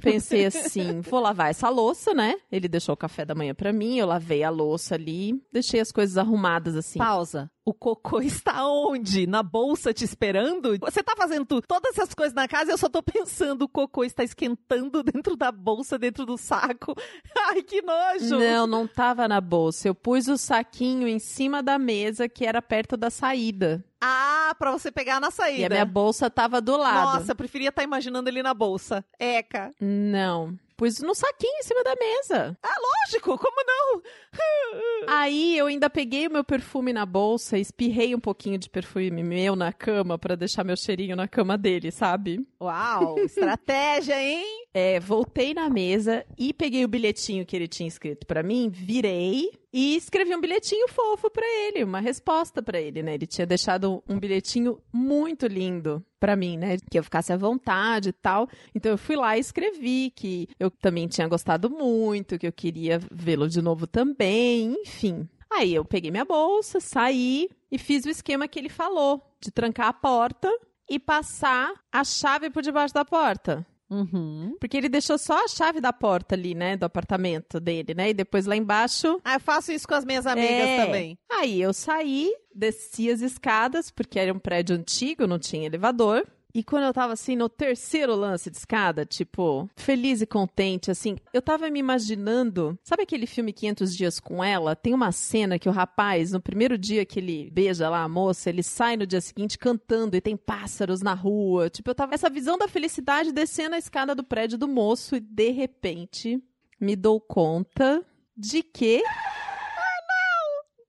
pensei 0.01 0.45
assim, 0.45 1.01
vou 1.01 1.19
lavar 1.19 1.49
essa 1.49 1.67
louça, 1.67 2.13
né? 2.13 2.35
Ele 2.49 2.69
deixou 2.69 2.93
o 2.93 2.97
café 2.97 3.25
da 3.25 3.35
manhã 3.35 3.53
pra 3.53 3.73
mim, 3.73 3.97
eu 3.97 4.07
lavei 4.07 4.43
a 4.43 4.49
louça 4.49 4.95
ali, 4.95 5.33
deixei 5.51 5.81
as 5.81 5.91
coisas 5.91 6.17
arrumadas 6.17 6.75
assim. 6.77 6.97
Pausa. 6.97 7.51
O 7.69 7.73
cocô 7.73 8.19
está 8.21 8.65
onde? 8.67 9.27
Na 9.27 9.43
bolsa 9.43 9.93
te 9.93 10.03
esperando? 10.03 10.75
Você 10.79 11.03
tá 11.03 11.13
fazendo 11.15 11.45
tu- 11.45 11.61
todas 11.61 11.95
essas 11.95 12.15
coisas 12.15 12.33
na 12.33 12.47
casa 12.47 12.71
e 12.71 12.73
eu 12.73 12.77
só 12.79 12.89
tô 12.89 13.03
pensando, 13.03 13.61
o 13.63 13.69
cocô 13.69 14.03
está 14.03 14.23
esquentando 14.23 15.03
dentro 15.03 15.35
da 15.35 15.51
bolsa, 15.51 15.97
dentro 15.99 16.25
do 16.25 16.35
saco. 16.35 16.95
Ai, 17.49 17.61
que 17.61 17.81
nojo! 17.83 18.39
Não, 18.39 18.65
não 18.65 18.87
tava 18.87 19.27
na 19.27 19.39
bolsa. 19.39 19.87
Eu 19.87 19.93
pus 19.93 20.27
o 20.27 20.35
saquinho 20.37 21.07
em 21.07 21.19
cima 21.19 21.61
da 21.61 21.77
mesa 21.77 22.27
que 22.27 22.43
era 22.43 22.59
perto 22.61 22.97
da 22.97 23.11
saída. 23.11 23.85
Ah, 24.01 24.55
pra 24.57 24.71
você 24.71 24.91
pegar 24.91 25.19
na 25.19 25.29
saída. 25.29 25.61
E 25.61 25.65
a 25.65 25.69
minha 25.69 25.85
bolsa 25.85 26.27
tava 26.29 26.59
do 26.59 26.75
lado. 26.75 27.19
Nossa, 27.19 27.33
eu 27.33 27.35
preferia 27.35 27.69
estar 27.69 27.83
imaginando 27.83 28.29
ele 28.29 28.41
na 28.41 28.53
bolsa. 28.55 29.05
Eca. 29.19 29.71
Não. 29.79 30.57
Pus 30.79 30.99
no 30.99 31.13
saquinho 31.13 31.59
em 31.59 31.63
cima 31.63 31.83
da 31.83 31.93
mesa. 31.93 32.57
Lógico, 32.63 33.37
como 33.37 33.57
não? 33.67 34.01
Aí 35.09 35.57
eu 35.57 35.67
ainda 35.67 35.89
peguei 35.89 36.25
o 36.25 36.31
meu 36.31 36.41
perfume 36.41 36.93
na 36.93 37.05
bolsa, 37.05 37.57
espirrei 37.57 38.15
um 38.15 38.19
pouquinho 38.19 38.57
de 38.57 38.69
perfume 38.69 39.21
meu 39.21 39.57
na 39.57 39.73
cama 39.73 40.17
pra 40.17 40.35
deixar 40.35 40.63
meu 40.63 40.77
cheirinho 40.77 41.17
na 41.17 41.27
cama 41.27 41.57
dele, 41.57 41.91
sabe? 41.91 42.47
Uau, 42.61 43.19
estratégia, 43.19 44.23
hein? 44.23 44.67
É, 44.73 45.01
voltei 45.01 45.53
na 45.53 45.69
mesa 45.69 46.25
e 46.37 46.53
peguei 46.53 46.85
o 46.85 46.87
bilhetinho 46.87 47.45
que 47.45 47.57
ele 47.57 47.67
tinha 47.67 47.89
escrito 47.89 48.25
pra 48.25 48.41
mim, 48.41 48.69
virei 48.69 49.51
e 49.71 49.95
escrevi 49.95 50.35
um 50.35 50.41
bilhetinho 50.41 50.87
fofo 50.87 51.29
pra 51.29 51.45
ele, 51.45 51.83
uma 51.83 51.99
resposta 51.99 52.61
pra 52.61 52.79
ele, 52.79 53.03
né? 53.03 53.13
Ele 53.13 53.27
tinha 53.27 53.45
deixado 53.45 54.03
um 54.09 54.19
bilhetinho 54.19 54.81
muito 54.91 55.45
lindo 55.47 56.03
pra 56.19 56.35
mim, 56.35 56.57
né? 56.57 56.77
Que 56.89 56.97
eu 56.99 57.03
ficasse 57.03 57.31
à 57.31 57.37
vontade 57.37 58.09
e 58.09 58.13
tal. 58.13 58.49
Então 58.73 58.91
eu 58.91 58.97
fui 58.97 59.15
lá 59.15 59.37
e 59.37 59.41
escrevi 59.41 60.11
que 60.15 60.47
eu 60.59 60.71
também 60.71 61.07
tinha 61.07 61.27
gostado 61.27 61.69
muito, 61.69 62.37
que 62.39 62.47
eu 62.47 62.51
queria 62.51 62.99
vê-lo 63.11 63.47
de 63.47 63.61
novo 63.61 63.85
também, 63.85 64.75
enfim. 64.81 65.27
Aí 65.51 65.73
eu 65.73 65.83
peguei 65.85 66.11
minha 66.11 66.25
bolsa, 66.25 66.79
saí 66.79 67.49
e 67.71 67.77
fiz 67.77 68.05
o 68.05 68.09
esquema 68.09 68.47
que 68.47 68.59
ele 68.59 68.69
falou, 68.69 69.21
de 69.39 69.51
trancar 69.51 69.87
a 69.87 69.93
porta 69.93 70.49
e 70.89 70.99
passar 70.99 71.73
a 71.91 72.03
chave 72.03 72.49
por 72.49 72.63
debaixo 72.63 72.93
da 72.93 73.05
porta. 73.05 73.65
Uhum. 73.89 74.55
Porque 74.59 74.77
ele 74.77 74.87
deixou 74.89 75.17
só 75.17 75.43
a 75.43 75.47
chave 75.47 75.81
da 75.81 75.91
porta 75.91 76.35
ali, 76.35 76.53
né? 76.53 76.77
Do 76.77 76.85
apartamento 76.85 77.59
dele, 77.59 77.93
né? 77.95 78.09
E 78.09 78.13
depois 78.13 78.45
lá 78.45 78.55
embaixo. 78.55 79.19
Ah, 79.23 79.35
eu 79.35 79.39
faço 79.39 79.71
isso 79.71 79.87
com 79.87 79.95
as 79.95 80.05
minhas 80.05 80.27
amigas 80.27 80.67
É. 80.67 80.85
também. 80.85 81.17
Aí 81.31 81.61
eu 81.61 81.73
saí, 81.73 82.31
desci 82.53 83.09
as 83.09 83.21
escadas, 83.21 83.89
porque 83.89 84.19
era 84.19 84.33
um 84.33 84.39
prédio 84.39 84.75
antigo, 84.75 85.25
não 85.25 85.39
tinha 85.39 85.65
elevador. 85.65 86.25
E 86.53 86.63
quando 86.63 86.85
eu 86.85 86.93
tava 86.93 87.13
assim, 87.13 87.35
no 87.35 87.47
terceiro 87.47 88.15
lance 88.15 88.49
de 88.49 88.57
escada, 88.57 89.05
tipo, 89.05 89.69
feliz 89.75 90.19
e 90.21 90.25
contente, 90.25 90.89
assim, 90.89 91.15
eu 91.31 91.41
tava 91.41 91.69
me 91.69 91.79
imaginando. 91.79 92.77
Sabe 92.83 93.03
aquele 93.03 93.27
filme 93.27 93.53
500 93.53 93.95
Dias 93.95 94.19
com 94.19 94.43
Ela? 94.43 94.75
Tem 94.75 94.93
uma 94.93 95.11
cena 95.11 95.59
que 95.59 95.69
o 95.69 95.71
rapaz, 95.71 96.31
no 96.31 96.41
primeiro 96.41 96.77
dia 96.77 97.05
que 97.05 97.19
ele 97.19 97.51
beija 97.51 97.87
lá 97.87 98.01
a 98.03 98.09
moça, 98.09 98.49
ele 98.49 98.63
sai 98.63 98.97
no 98.97 99.05
dia 99.05 99.21
seguinte 99.21 99.59
cantando 99.59 100.17
e 100.17 100.21
tem 100.21 100.35
pássaros 100.35 101.01
na 101.01 101.13
rua. 101.13 101.69
Tipo, 101.69 101.91
eu 101.91 101.95
tava 101.95 102.15
essa 102.15 102.29
visão 102.29 102.57
da 102.57 102.67
felicidade 102.67 103.31
descendo 103.31 103.75
a 103.75 103.79
escada 103.79 104.15
do 104.15 104.23
prédio 104.23 104.57
do 104.57 104.67
moço 104.67 105.15
e 105.15 105.19
de 105.19 105.51
repente 105.51 106.41
me 106.79 106.95
dou 106.95 107.21
conta 107.21 108.03
de 108.35 108.63
que. 108.63 109.03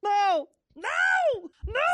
Não! 0.02 1.50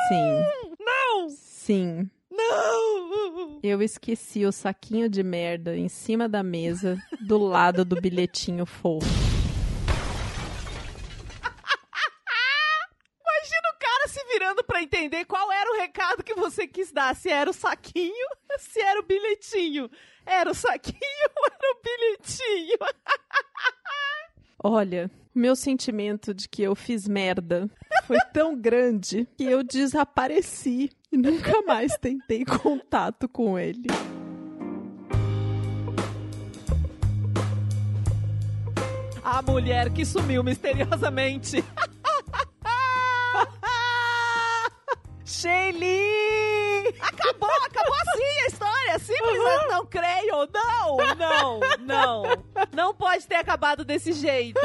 Sim. 0.08 0.76
Não! 0.78 1.28
Sim. 1.30 2.10
Não! 2.36 3.60
Eu 3.62 3.80
esqueci 3.82 4.44
o 4.44 4.52
saquinho 4.52 5.08
de 5.08 5.22
merda 5.22 5.76
em 5.76 5.88
cima 5.88 6.28
da 6.28 6.42
mesa, 6.42 6.98
do 7.20 7.38
lado 7.38 7.84
do 7.84 8.00
bilhetinho 8.00 8.66
fofo. 8.66 9.06
Imagina 13.20 13.68
o 13.74 13.78
cara 13.78 14.08
se 14.08 14.24
virando 14.32 14.62
pra 14.64 14.82
entender 14.82 15.24
qual 15.24 15.50
era 15.50 15.70
o 15.72 15.76
recado 15.76 16.22
que 16.22 16.34
você 16.34 16.66
quis 16.66 16.92
dar. 16.92 17.16
Se 17.16 17.30
era 17.30 17.48
o 17.50 17.54
saquinho, 17.54 18.28
se 18.58 18.80
era 18.80 19.00
o 19.00 19.04
bilhetinho. 19.04 19.90
Era 20.24 20.50
o 20.50 20.54
saquinho 20.54 21.30
ou 21.36 21.46
era 21.46 21.72
o 21.72 21.80
bilhetinho? 21.82 22.78
Olha, 24.62 25.10
o 25.34 25.38
meu 25.38 25.54
sentimento 25.54 26.34
de 26.34 26.48
que 26.48 26.62
eu 26.62 26.74
fiz 26.74 27.06
merda 27.06 27.70
foi 28.06 28.18
tão 28.32 28.56
grande 28.56 29.26
que 29.36 29.44
eu 29.44 29.64
desapareci 29.64 30.90
e 31.10 31.16
nunca 31.16 31.60
mais 31.62 31.96
tentei 31.98 32.44
contato 32.44 33.28
com 33.28 33.58
ele. 33.58 33.88
A 39.24 39.42
mulher 39.42 39.90
que 39.90 40.04
sumiu 40.04 40.44
misteriosamente. 40.44 41.64
Shelly! 45.24 46.94
Acabou, 47.00 47.50
acabou 47.64 47.94
assim 47.94 48.22
a 48.22 48.46
história. 48.46 48.98
Simples, 49.00 49.42
mas 49.42 49.68
não 49.68 49.84
creio. 49.84 50.48
Não, 50.54 50.96
não, 51.16 51.60
não. 51.80 52.22
Não 52.72 52.94
pode 52.94 53.26
ter 53.26 53.34
acabado 53.34 53.84
desse 53.84 54.12
jeito. 54.12 54.60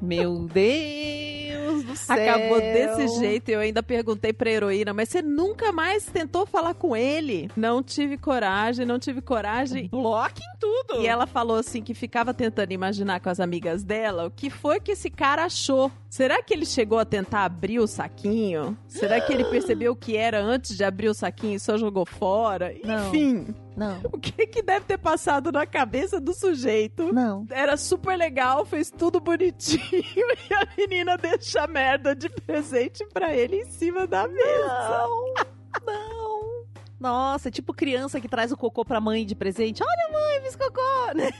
Meu 0.00 0.48
Deus 0.52 1.84
do 1.84 1.96
céu. 1.96 2.16
Acabou 2.16 2.60
desse 2.60 3.18
jeito 3.18 3.50
e 3.50 3.54
eu 3.54 3.60
ainda 3.60 3.82
perguntei 3.82 4.32
pra 4.32 4.50
heroína, 4.50 4.92
mas 4.92 5.08
você 5.08 5.22
nunca 5.22 5.72
mais 5.72 6.04
tentou 6.06 6.46
falar 6.46 6.74
com 6.74 6.96
ele? 6.96 7.50
Não 7.56 7.82
tive 7.82 8.16
coragem, 8.16 8.84
não 8.86 8.98
tive 8.98 9.20
coragem. 9.20 9.88
Bloque 9.88 10.42
em 10.42 10.58
tudo. 10.58 11.02
E 11.02 11.06
ela 11.06 11.26
falou 11.26 11.56
assim 11.56 11.82
que 11.82 11.94
ficava 11.94 12.32
tentando 12.34 12.72
imaginar 12.72 13.20
com 13.20 13.28
as 13.28 13.40
amigas 13.40 13.82
dela 13.82 14.26
o 14.26 14.30
que 14.30 14.50
foi 14.50 14.80
que 14.80 14.92
esse 14.92 15.10
cara 15.10 15.44
achou. 15.44 15.90
Será 16.14 16.40
que 16.40 16.54
ele 16.54 16.64
chegou 16.64 17.00
a 17.00 17.04
tentar 17.04 17.44
abrir 17.44 17.80
o 17.80 17.88
saquinho? 17.88 18.78
Será 18.86 19.20
que 19.20 19.32
ele 19.32 19.42
percebeu 19.46 19.90
o 19.90 19.96
que 19.96 20.16
era 20.16 20.40
antes 20.40 20.76
de 20.76 20.84
abrir 20.84 21.08
o 21.08 21.12
saquinho 21.14 21.56
e 21.56 21.58
só 21.58 21.76
jogou 21.76 22.06
fora? 22.06 22.72
Não. 22.84 23.08
Enfim, 23.08 23.52
Não, 23.76 23.98
o 24.04 24.16
que 24.16 24.46
que 24.46 24.62
deve 24.62 24.86
ter 24.86 24.96
passado 24.96 25.50
na 25.50 25.66
cabeça 25.66 26.20
do 26.20 26.32
sujeito? 26.32 27.12
não. 27.12 27.44
Era 27.50 27.76
super 27.76 28.16
legal, 28.16 28.64
fez 28.64 28.92
tudo 28.92 29.18
bonitinho 29.18 29.82
e 30.48 30.54
a 30.54 30.68
menina 30.78 31.16
deixa 31.18 31.62
a 31.62 31.66
merda 31.66 32.14
de 32.14 32.28
presente 32.28 33.04
pra 33.12 33.34
ele 33.34 33.62
em 33.62 33.64
cima 33.64 34.06
da 34.06 34.28
mesa. 34.28 34.68
Não, 34.68 35.34
não, 35.84 36.64
Nossa, 37.00 37.50
tipo 37.50 37.74
criança 37.74 38.20
que 38.20 38.28
traz 38.28 38.52
o 38.52 38.56
cocô 38.56 38.84
pra 38.84 39.00
mãe 39.00 39.26
de 39.26 39.34
presente. 39.34 39.82
Olha, 39.82 40.12
mãe, 40.12 40.42
fiz 40.42 40.54
cocô, 40.54 40.80
né? 41.14 41.30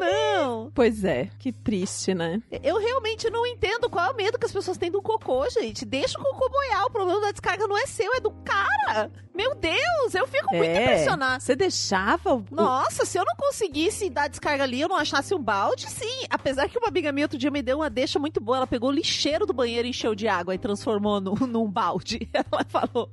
não. 0.00 0.70
Pois 0.74 1.04
é, 1.04 1.28
que 1.38 1.52
triste, 1.52 2.14
né? 2.14 2.40
Eu 2.62 2.78
realmente 2.78 3.28
não 3.30 3.46
entendo 3.46 3.88
qual 3.90 4.06
é 4.06 4.10
o 4.10 4.16
medo 4.16 4.38
que 4.38 4.46
as 4.46 4.52
pessoas 4.52 4.76
têm 4.78 4.90
do 4.90 5.02
cocô, 5.02 5.48
gente. 5.50 5.84
Deixa 5.84 6.18
o 6.18 6.22
cocô 6.22 6.48
boiar. 6.48 6.84
O 6.86 6.90
problema 6.90 7.20
da 7.20 7.30
descarga 7.32 7.66
não 7.66 7.76
é 7.76 7.86
seu, 7.86 8.14
é 8.14 8.20
do 8.20 8.30
cara. 8.30 9.10
Meu 9.34 9.54
Deus, 9.56 10.14
eu 10.14 10.28
fico 10.28 10.54
muito 10.54 10.70
É. 10.70 10.82
impressionada. 10.84 11.40
Você 11.40 11.56
deixava 11.56 12.34
o... 12.34 12.44
Nossa, 12.52 13.04
se 13.04 13.18
eu 13.18 13.24
não 13.24 13.34
conseguisse 13.36 14.08
dar 14.08 14.28
descarga 14.28 14.62
ali, 14.62 14.80
eu 14.80 14.88
não 14.88 14.96
achasse 14.96 15.34
um 15.34 15.42
balde, 15.42 15.90
sim. 15.90 16.24
Apesar 16.30 16.68
que 16.68 16.78
uma 16.78 16.86
amiga 16.88 17.10
minha 17.10 17.24
outro 17.24 17.36
dia 17.38 17.50
me 17.50 17.60
deu 17.60 17.78
uma 17.78 17.90
deixa 17.90 18.18
muito 18.18 18.40
boa. 18.40 18.58
Ela 18.58 18.66
pegou 18.66 18.90
o 18.90 18.92
lixeiro 18.92 19.44
do 19.44 19.52
banheiro, 19.52 19.88
encheu 19.88 20.14
de 20.14 20.28
água 20.28 20.54
e 20.54 20.58
transformou 20.58 21.20
no, 21.20 21.34
num 21.48 21.68
balde. 21.68 22.28
Ela 22.32 22.64
falou: 22.68 23.10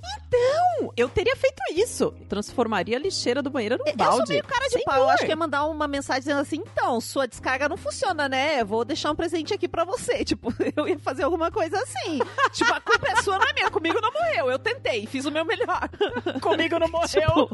Eu 0.96 1.10
teria 1.10 1.36
feito 1.36 1.60
isso. 1.74 2.12
Transformaria 2.30 2.98
a 2.98 3.00
lixeira 3.00 3.41
do 3.41 3.50
banheiro 3.50 3.77
num 3.80 3.88
Eu 3.88 3.96
balde. 3.96 4.18
sou 4.18 4.25
meio 4.27 4.44
cara 4.44 4.65
de 4.65 4.74
Senhor. 4.74 4.86
pau. 4.86 5.00
Eu 5.00 5.10
acho 5.10 5.24
que 5.25 5.30
ia 5.32 5.36
mandar 5.36 5.65
uma 5.65 5.88
mensagem 5.88 6.00
dizendo 6.01 6.39
assim: 6.39 6.58
então, 6.58 7.00
sua 7.00 7.27
descarga 7.27 7.70
não 7.70 7.77
funciona, 7.77 8.27
né? 8.27 8.62
Eu 8.62 8.65
vou 8.65 8.86
deixar 8.86 9.12
um 9.12 9.15
presente 9.15 9.53
aqui 9.53 9.67
pra 9.67 9.84
você. 9.84 10.24
Tipo, 10.31 10.53
eu 10.77 10.88
ia 10.88 10.98
fazer 10.98 11.24
alguma 11.24 11.51
coisa 11.51 11.77
assim. 11.77 12.20
tipo, 12.53 12.72
a 12.74 12.79
culpa 12.79 13.08
é 13.12 13.22
sua, 13.22 13.38
não 13.38 13.48
é 13.48 13.53
minha. 13.53 13.70
Comigo 13.70 14.00
não 14.00 14.12
morreu. 14.13 14.50
Eu 14.50 14.58
tentei, 14.58 15.05
fiz 15.05 15.25
o 15.25 15.31
meu 15.31 15.43
melhor. 15.43 15.89
Comigo 16.41 16.79
não 16.79 16.88
morreu. 16.88 17.50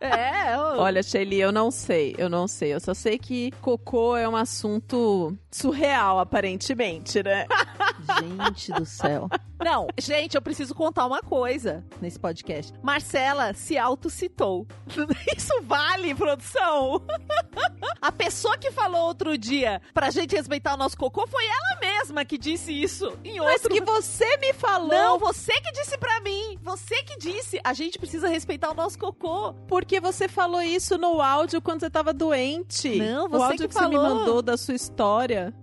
É, 0.00 0.54
eu... 0.54 0.78
Olha, 0.78 1.02
Shelly, 1.02 1.40
eu 1.40 1.50
não 1.50 1.70
sei, 1.70 2.14
eu 2.18 2.28
não 2.28 2.46
sei. 2.46 2.74
Eu 2.74 2.80
só 2.80 2.94
sei 2.94 3.18
que 3.18 3.50
cocô 3.60 4.16
é 4.16 4.28
um 4.28 4.36
assunto 4.36 5.36
surreal, 5.50 6.20
aparentemente, 6.20 7.22
né? 7.22 7.46
Gente 8.20 8.72
do 8.72 8.84
céu. 8.84 9.28
Não, 9.64 9.86
gente, 9.98 10.34
eu 10.34 10.42
preciso 10.42 10.74
contar 10.74 11.06
uma 11.06 11.20
coisa 11.20 11.84
nesse 12.00 12.18
podcast. 12.18 12.72
Marcela 12.82 13.54
se 13.54 13.78
autocitou. 13.78 14.66
Isso 15.36 15.52
vale, 15.62 16.14
produção? 16.14 17.02
A 18.00 18.10
pessoa 18.10 18.58
que 18.58 18.70
falou 18.72 19.02
outro 19.02 19.38
dia 19.38 19.80
pra 19.94 20.10
gente 20.10 20.34
respeitar 20.34 20.74
o 20.74 20.76
nosso 20.76 20.96
cocô 20.96 21.26
foi 21.26 21.44
ela 21.46 21.80
mesma 21.80 22.24
que 22.24 22.36
disse 22.36 22.72
isso 22.72 23.16
em 23.22 23.38
Mas 23.38 23.62
outro 23.64 23.70
que 23.70 23.80
você 23.80 24.36
me 24.38 24.52
falou. 24.52 24.88
Não, 24.88 25.18
você 25.18 25.52
que 25.60 25.70
disse 25.70 25.96
pra 25.98 26.20
mim. 26.20 26.58
Você 26.62 27.00
que 27.04 27.16
disse. 27.16 27.60
A 27.62 27.72
gente 27.72 27.98
precisa 27.98 28.28
respeitar 28.28 28.70
o 28.70 28.74
nosso 28.74 28.98
cocô. 28.98 29.52
Porque 29.68 30.00
você 30.00 30.26
falou 30.26 30.60
isso 30.60 30.98
no 30.98 31.20
áudio 31.20 31.62
quando 31.62 31.80
você 31.80 31.90
tava 31.90 32.12
doente. 32.12 32.98
Não, 32.98 33.26
O 33.26 33.28
você 33.28 33.44
áudio 33.44 33.58
que 33.58 33.68
que, 33.68 33.74
você 33.74 33.86
me 33.88 33.96
mandou 33.96 34.42
da 34.42 34.56
sua 34.56 34.74
história. 34.74 35.54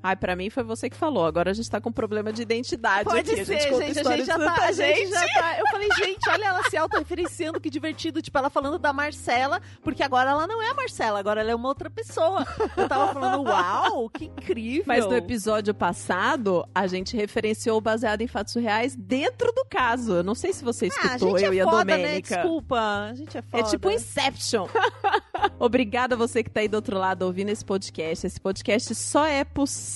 Ai, 0.00 0.14
pra 0.14 0.36
mim 0.36 0.48
foi 0.48 0.62
você 0.62 0.88
que 0.88 0.96
falou. 0.96 1.26
Agora 1.26 1.50
a 1.50 1.54
gente 1.54 1.68
tá 1.68 1.80
com 1.80 1.90
problema 1.90 2.32
de 2.32 2.42
identidade 2.42 3.04
Pode 3.04 3.18
aqui. 3.32 3.44
ser, 3.44 3.56
a 3.56 3.58
gente, 3.60 3.68
conta 3.70 3.86
gente. 3.86 3.98
A 3.98 4.16
gente 4.16 4.26
já 4.26 4.38
tá. 4.38 4.72
gente 4.72 4.96
gente. 4.96 5.10
já 5.10 5.26
tá. 5.40 5.58
Eu 5.58 5.66
falei, 5.66 5.88
gente, 5.98 6.28
olha 6.30 6.44
ela 6.46 6.62
se 6.70 6.76
autorreferenciando, 6.76 7.60
que 7.60 7.68
divertido. 7.68 8.22
Tipo, 8.22 8.38
ela 8.38 8.48
falando 8.48 8.78
da 8.78 8.92
Marcela, 8.92 9.60
porque 9.82 10.02
agora 10.02 10.30
ela 10.30 10.46
não 10.46 10.62
é 10.62 10.70
a 10.70 10.74
Marcela, 10.74 11.18
agora 11.18 11.40
ela 11.40 11.50
é 11.50 11.54
uma 11.54 11.68
outra 11.68 11.90
pessoa. 11.90 12.46
Eu 12.76 12.88
tava 12.88 13.12
falando, 13.12 13.42
uau, 13.48 14.08
que 14.08 14.26
incrível. 14.26 14.84
Mas 14.86 15.04
no 15.04 15.16
episódio 15.16 15.74
passado, 15.74 16.64
a 16.72 16.86
gente 16.86 17.16
referenciou 17.16 17.80
baseado 17.80 18.20
em 18.20 18.28
fatos 18.28 18.54
reais 18.54 18.94
dentro 18.94 19.52
do 19.52 19.64
caso. 19.68 20.14
Eu 20.16 20.22
não 20.22 20.34
sei 20.34 20.52
se 20.52 20.62
você 20.64 20.86
Ah, 20.86 20.88
escutou, 21.16 21.38
gente 21.38 21.44
eu 21.46 21.52
é 21.52 21.56
e 21.56 21.60
a 21.60 21.64
foda, 21.64 21.84
né? 21.84 21.96
Domênica. 21.96 22.36
Desculpa. 22.36 22.78
A 23.10 23.14
gente 23.14 23.36
é 23.36 23.40
É 23.40 23.42
foda. 23.42 23.64
tipo 23.64 23.90
Inception. 23.90 24.68
Obrigada 25.58 26.14
a 26.14 26.18
você 26.18 26.42
que 26.44 26.50
tá 26.50 26.60
aí 26.60 26.68
do 26.68 26.74
outro 26.74 26.96
lado 26.96 27.22
ouvindo 27.22 27.48
esse 27.48 27.64
podcast. 27.64 28.26
Esse 28.26 28.40
podcast 28.40 28.94
só 28.94 29.26
é 29.26 29.42
possível 29.44 29.87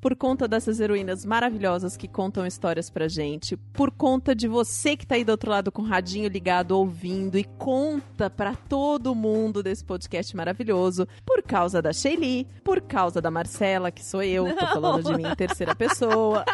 por 0.00 0.14
conta 0.16 0.46
dessas 0.46 0.80
heroínas 0.80 1.24
maravilhosas 1.24 1.96
que 1.96 2.06
contam 2.06 2.46
histórias 2.46 2.88
pra 2.88 3.08
gente, 3.08 3.56
por 3.56 3.90
conta 3.90 4.34
de 4.34 4.46
você 4.46 4.96
que 4.96 5.06
tá 5.06 5.14
aí 5.16 5.24
do 5.24 5.30
outro 5.30 5.50
lado 5.50 5.72
com 5.72 5.82
o 5.82 5.84
radinho 5.84 6.28
ligado 6.28 6.72
ouvindo 6.72 7.36
e 7.38 7.44
conta 7.44 8.30
pra 8.30 8.54
todo 8.54 9.14
mundo 9.14 9.62
desse 9.62 9.84
podcast 9.84 10.36
maravilhoso, 10.36 11.06
por 11.26 11.42
causa 11.42 11.82
da 11.82 11.92
Shelly, 11.92 12.46
por 12.62 12.80
causa 12.80 13.20
da 13.20 13.30
Marcela, 13.30 13.90
que 13.90 14.04
sou 14.04 14.22
eu, 14.22 14.54
tô 14.56 14.66
falando 14.66 15.02
de 15.04 15.16
mim 15.16 15.28
em 15.28 15.34
terceira 15.34 15.74
pessoa. 15.76 16.44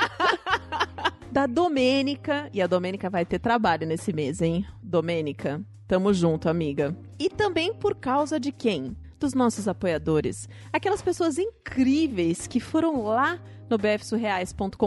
da 1.31 1.47
Domênica. 1.47 2.49
E 2.53 2.63
a 2.63 2.67
Domênica 2.67 3.11
vai 3.11 3.25
ter 3.25 3.39
trabalho 3.39 3.87
nesse 3.87 4.13
mês, 4.13 4.41
hein? 4.41 4.65
Domênica, 4.83 5.61
tamo 5.87 6.13
junto, 6.15 6.49
amiga. 6.49 6.97
E 7.19 7.29
também 7.29 7.75
por 7.75 7.95
causa 7.97 8.39
de 8.39 8.53
quem? 8.53 8.97
Dos 9.19 9.35
nossos 9.35 9.69
apoiadores. 9.69 10.49
Aquelas 10.73 11.03
pessoas 11.03 11.39
incríveis 11.39 12.47
que 12.47 12.61
foram 12.61 13.05
lá 13.05 13.41
no 13.69 13.79
bfsurreais.com.br 13.79 14.79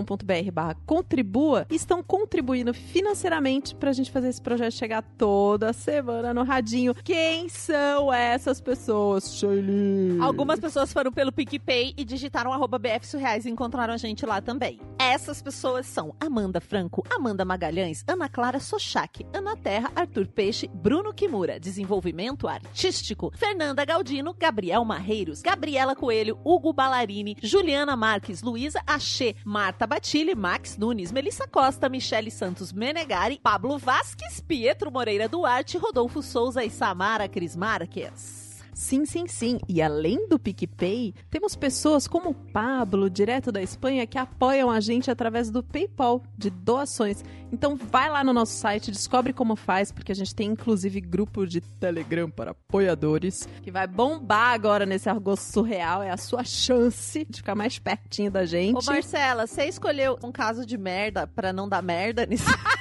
contribua 0.85 1.65
e 1.69 1.75
estão 1.75 2.03
contribuindo 2.03 2.73
financeiramente 2.73 3.75
pra 3.75 3.91
gente 3.91 4.11
fazer 4.11 4.29
esse 4.29 4.41
projeto 4.41 4.73
chegar 4.73 5.01
toda 5.17 5.73
semana 5.73 6.33
no 6.33 6.43
radinho. 6.43 6.93
Quem 6.95 7.49
são 7.49 8.13
essas 8.13 8.61
pessoas, 8.61 9.35
Shelly? 9.35 10.17
Algumas 10.21 10.59
pessoas 10.59 10.91
foram 10.91 11.11
pelo 11.11 11.31
PicPay 11.31 11.93
e 11.97 12.03
digitaram 12.03 12.53
arroba 12.53 12.77
BF 12.77 13.05
Surreais 13.07 13.45
e 13.45 13.49
encontraram 13.49 13.93
a 13.93 13.97
gente 13.97 14.25
lá 14.25 14.41
também. 14.41 14.79
Essas 14.99 15.41
pessoas 15.41 15.85
são 15.85 16.15
Amanda 16.19 16.59
Franco, 16.59 17.03
Amanda 17.09 17.45
Magalhães, 17.45 18.03
Ana 18.07 18.27
Clara 18.29 18.59
Sochak, 18.59 19.25
Ana 19.33 19.55
Terra, 19.55 19.91
Arthur 19.95 20.27
Peixe, 20.27 20.69
Bruno 20.73 21.13
Kimura, 21.13 21.59
Desenvolvimento 21.59 22.47
Artístico, 22.47 23.31
Fernanda 23.35 23.85
Galdino, 23.85 24.33
Gabriel 24.33 24.83
Marreiros, 24.83 25.41
Gabriela 25.41 25.95
Coelho, 25.95 26.39
Hugo 26.43 26.73
Ballarini, 26.73 27.35
Juliana 27.41 27.95
Marques, 27.95 28.41
Luísa 28.67 28.83
Axê, 28.85 29.35
Marta 29.45 29.87
Batilli, 29.87 30.35
Max 30.35 30.77
Nunes, 30.77 31.09
Melissa 31.09 31.47
Costa, 31.47 31.87
Michele 31.87 32.29
Santos 32.29 32.73
Menegari, 32.73 33.39
Pablo 33.41 33.77
Vasques, 33.77 34.41
Pietro 34.41 34.91
Moreira 34.91 35.29
Duarte, 35.29 35.77
Rodolfo 35.77 36.21
Souza 36.21 36.65
e 36.65 36.69
Samara 36.69 37.29
Cris 37.29 37.55
Marques. 37.55 38.46
Sim, 38.77 39.07
sim, 39.07 39.25
sim. 39.27 39.57
E 39.67 39.81
além 39.81 40.27
do 40.29 40.37
PicPay, 40.37 41.11
temos 41.31 41.55
pessoas 41.55 42.07
como 42.07 42.29
o 42.29 42.33
Pablo, 42.35 43.09
direto 43.09 43.51
da 43.51 43.59
Espanha, 43.59 44.05
que 44.05 44.19
apoiam 44.19 44.69
a 44.69 44.79
gente 44.79 45.09
através 45.09 45.49
do 45.49 45.63
PayPal, 45.63 46.21
de 46.37 46.51
doações. 46.51 47.23
Então 47.51 47.75
vai 47.75 48.07
lá 48.07 48.23
no 48.23 48.31
nosso 48.31 48.53
site, 48.53 48.91
descobre 48.91 49.33
como 49.33 49.55
faz, 49.55 49.91
porque 49.91 50.11
a 50.11 50.15
gente 50.15 50.35
tem 50.35 50.51
inclusive 50.51 51.01
grupo 51.01 51.47
de 51.47 51.59
Telegram 51.59 52.29
para 52.29 52.51
apoiadores, 52.51 53.49
que 53.63 53.71
vai 53.71 53.87
bombar 53.87 54.53
agora 54.53 54.85
nesse 54.85 55.09
agosto 55.09 55.51
surreal. 55.51 56.03
É 56.03 56.11
a 56.11 56.17
sua 56.17 56.43
chance 56.43 57.25
de 57.27 57.37
ficar 57.37 57.55
mais 57.55 57.79
pertinho 57.79 58.29
da 58.29 58.45
gente. 58.45 58.77
Ô 58.77 58.85
Marcela, 58.85 59.47
você 59.47 59.65
escolheu 59.65 60.19
um 60.23 60.31
caso 60.31 60.63
de 60.67 60.77
merda 60.77 61.25
pra 61.25 61.51
não 61.51 61.67
dar 61.67 61.81
merda 61.81 62.27
nisso? 62.27 62.45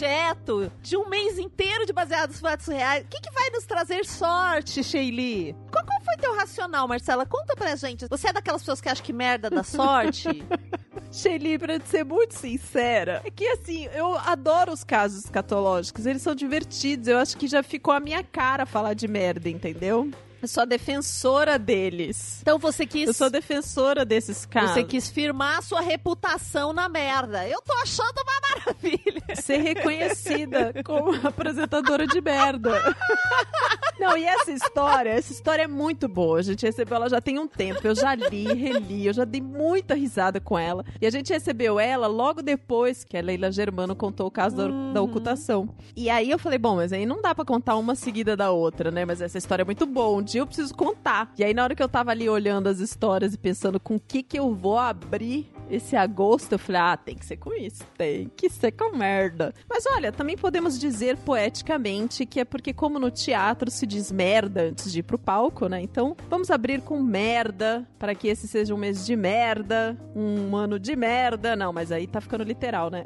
projeto 0.00 0.72
de 0.80 0.96
um 0.96 1.08
mês 1.08 1.38
inteiro 1.38 1.84
de 1.84 1.92
baseados 1.92 2.36
em 2.36 2.40
fatos 2.40 2.66
reais? 2.66 3.04
O 3.04 3.08
que, 3.08 3.20
que 3.20 3.30
vai 3.32 3.50
nos 3.50 3.66
trazer 3.66 4.06
sorte, 4.06 4.82
Sheili? 4.82 5.54
Qual, 5.70 5.84
qual 5.84 6.00
foi 6.00 6.16
teu 6.16 6.34
racional, 6.34 6.88
Marcela? 6.88 7.26
Conta 7.26 7.54
pra 7.54 7.76
gente. 7.76 8.06
Você 8.08 8.28
é 8.28 8.32
daquelas 8.32 8.62
pessoas 8.62 8.80
que 8.80 8.88
acham 8.88 9.04
que 9.04 9.12
merda 9.12 9.50
dá 9.50 9.62
sorte? 9.62 10.42
Shelly, 11.12 11.58
pra 11.58 11.78
ser 11.80 12.04
muito 12.04 12.34
sincera, 12.34 13.20
é 13.24 13.30
que 13.30 13.44
assim, 13.48 13.88
eu 13.92 14.16
adoro 14.16 14.72
os 14.72 14.84
casos 14.84 15.24
escatológicos, 15.24 16.06
eles 16.06 16.22
são 16.22 16.36
divertidos, 16.36 17.08
eu 17.08 17.18
acho 17.18 17.36
que 17.36 17.48
já 17.48 17.64
ficou 17.64 17.92
a 17.92 17.98
minha 17.98 18.22
cara 18.22 18.64
falar 18.64 18.94
de 18.94 19.08
merda, 19.08 19.48
entendeu? 19.48 20.08
Eu 20.42 20.48
sou 20.48 20.62
a 20.62 20.66
defensora 20.66 21.58
deles. 21.58 22.38
então 22.42 22.58
você 22.58 22.86
quis. 22.86 23.08
Eu 23.08 23.14
sou 23.14 23.30
defensora 23.30 24.04
desses 24.04 24.46
casos. 24.46 24.70
Você 24.70 24.84
quis 24.84 25.08
firmar 25.10 25.58
a 25.58 25.62
sua 25.62 25.80
reputação 25.80 26.72
na 26.72 26.88
merda. 26.88 27.46
Eu 27.46 27.60
tô 27.62 27.72
achando 27.74 28.14
uma 28.22 28.40
maravilha. 28.48 29.22
ser 29.36 29.58
reconhecida 29.58 30.72
como 30.84 31.14
apresentadora 31.26 32.06
de 32.06 32.20
merda. 32.20 32.70
Não, 34.00 34.16
e 34.16 34.24
essa 34.24 34.50
história, 34.50 35.10
essa 35.10 35.30
história 35.30 35.64
é 35.64 35.66
muito 35.66 36.08
boa. 36.08 36.38
A 36.38 36.42
gente 36.42 36.64
recebeu 36.64 36.96
ela 36.96 37.08
já 37.10 37.20
tem 37.20 37.38
um 37.38 37.46
tempo. 37.46 37.80
Eu 37.84 37.94
já 37.94 38.14
li, 38.14 38.46
reli, 38.46 39.06
eu 39.06 39.12
já 39.12 39.24
dei 39.26 39.42
muita 39.42 39.94
risada 39.94 40.40
com 40.40 40.58
ela. 40.58 40.84
E 41.00 41.06
a 41.06 41.10
gente 41.10 41.30
recebeu 41.30 41.78
ela 41.78 42.06
logo 42.06 42.40
depois 42.40 43.04
que 43.04 43.16
a 43.18 43.20
Leila 43.20 43.52
Germano 43.52 43.94
contou 43.94 44.26
o 44.26 44.30
caso 44.30 44.56
da, 44.56 44.68
da 44.94 45.02
ocultação. 45.02 45.68
E 45.94 46.08
aí 46.08 46.30
eu 46.30 46.38
falei, 46.38 46.58
bom, 46.58 46.76
mas 46.76 46.94
aí 46.94 47.04
não 47.04 47.20
dá 47.20 47.34
pra 47.34 47.44
contar 47.44 47.76
uma 47.76 47.94
seguida 47.94 48.34
da 48.34 48.50
outra, 48.50 48.90
né? 48.90 49.04
Mas 49.04 49.20
essa 49.20 49.36
história 49.36 49.62
é 49.62 49.66
muito 49.66 49.84
boa. 49.84 50.16
Dia 50.30 50.42
eu 50.42 50.46
preciso 50.46 50.72
contar. 50.76 51.32
E 51.36 51.42
aí 51.42 51.52
na 51.52 51.64
hora 51.64 51.74
que 51.74 51.82
eu 51.82 51.88
tava 51.88 52.12
ali 52.12 52.28
olhando 52.28 52.68
as 52.68 52.78
histórias 52.78 53.34
e 53.34 53.38
pensando 53.38 53.80
com 53.80 53.96
o 53.96 54.00
que 54.00 54.22
que 54.22 54.38
eu 54.38 54.54
vou 54.54 54.78
abrir 54.78 55.50
esse 55.68 55.96
agosto, 55.96 56.52
eu 56.52 56.58
falei, 56.58 56.80
ah, 56.80 56.96
tem 56.96 57.16
que 57.16 57.26
ser 57.26 57.36
com 57.36 57.52
isso, 57.52 57.82
tem 57.98 58.30
que 58.36 58.48
ser 58.48 58.70
com 58.70 58.96
merda. 58.96 59.52
Mas 59.68 59.84
olha, 59.86 60.12
também 60.12 60.36
podemos 60.36 60.78
dizer 60.78 61.16
poeticamente 61.16 62.24
que 62.24 62.38
é 62.38 62.44
porque, 62.44 62.72
como 62.72 62.96
no 63.00 63.10
teatro 63.10 63.72
se 63.72 63.84
diz 63.84 64.12
merda 64.12 64.62
antes 64.62 64.92
de 64.92 65.00
ir 65.00 65.02
pro 65.02 65.18
palco, 65.18 65.68
né? 65.68 65.82
Então 65.82 66.16
vamos 66.28 66.48
abrir 66.48 66.80
com 66.80 67.02
merda, 67.02 67.84
para 67.98 68.14
que 68.14 68.28
esse 68.28 68.46
seja 68.46 68.72
um 68.72 68.78
mês 68.78 69.04
de 69.04 69.16
merda, 69.16 69.98
um 70.14 70.54
ano 70.54 70.78
de 70.78 70.94
merda. 70.94 71.56
Não, 71.56 71.72
mas 71.72 71.90
aí 71.90 72.06
tá 72.06 72.20
ficando 72.20 72.44
literal, 72.44 72.88
né? 72.88 73.04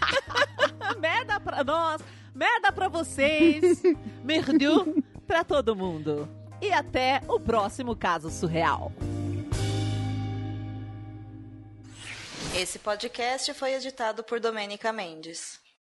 merda 1.00 1.40
pra 1.40 1.64
nós, 1.64 2.02
merda 2.34 2.70
pra 2.72 2.88
vocês, 2.88 3.82
merdu 4.22 5.02
pra 5.26 5.44
todo 5.44 5.76
mundo. 5.76 6.28
E 6.60 6.72
até 6.72 7.20
o 7.28 7.38
próximo 7.38 7.94
caso 7.94 8.30
surreal. 8.30 8.92
Esse 12.54 12.78
podcast 12.78 13.52
foi 13.52 13.74
editado 13.74 14.24
por 14.24 14.40
Domênica 14.40 14.90
Mendes. 14.90 15.65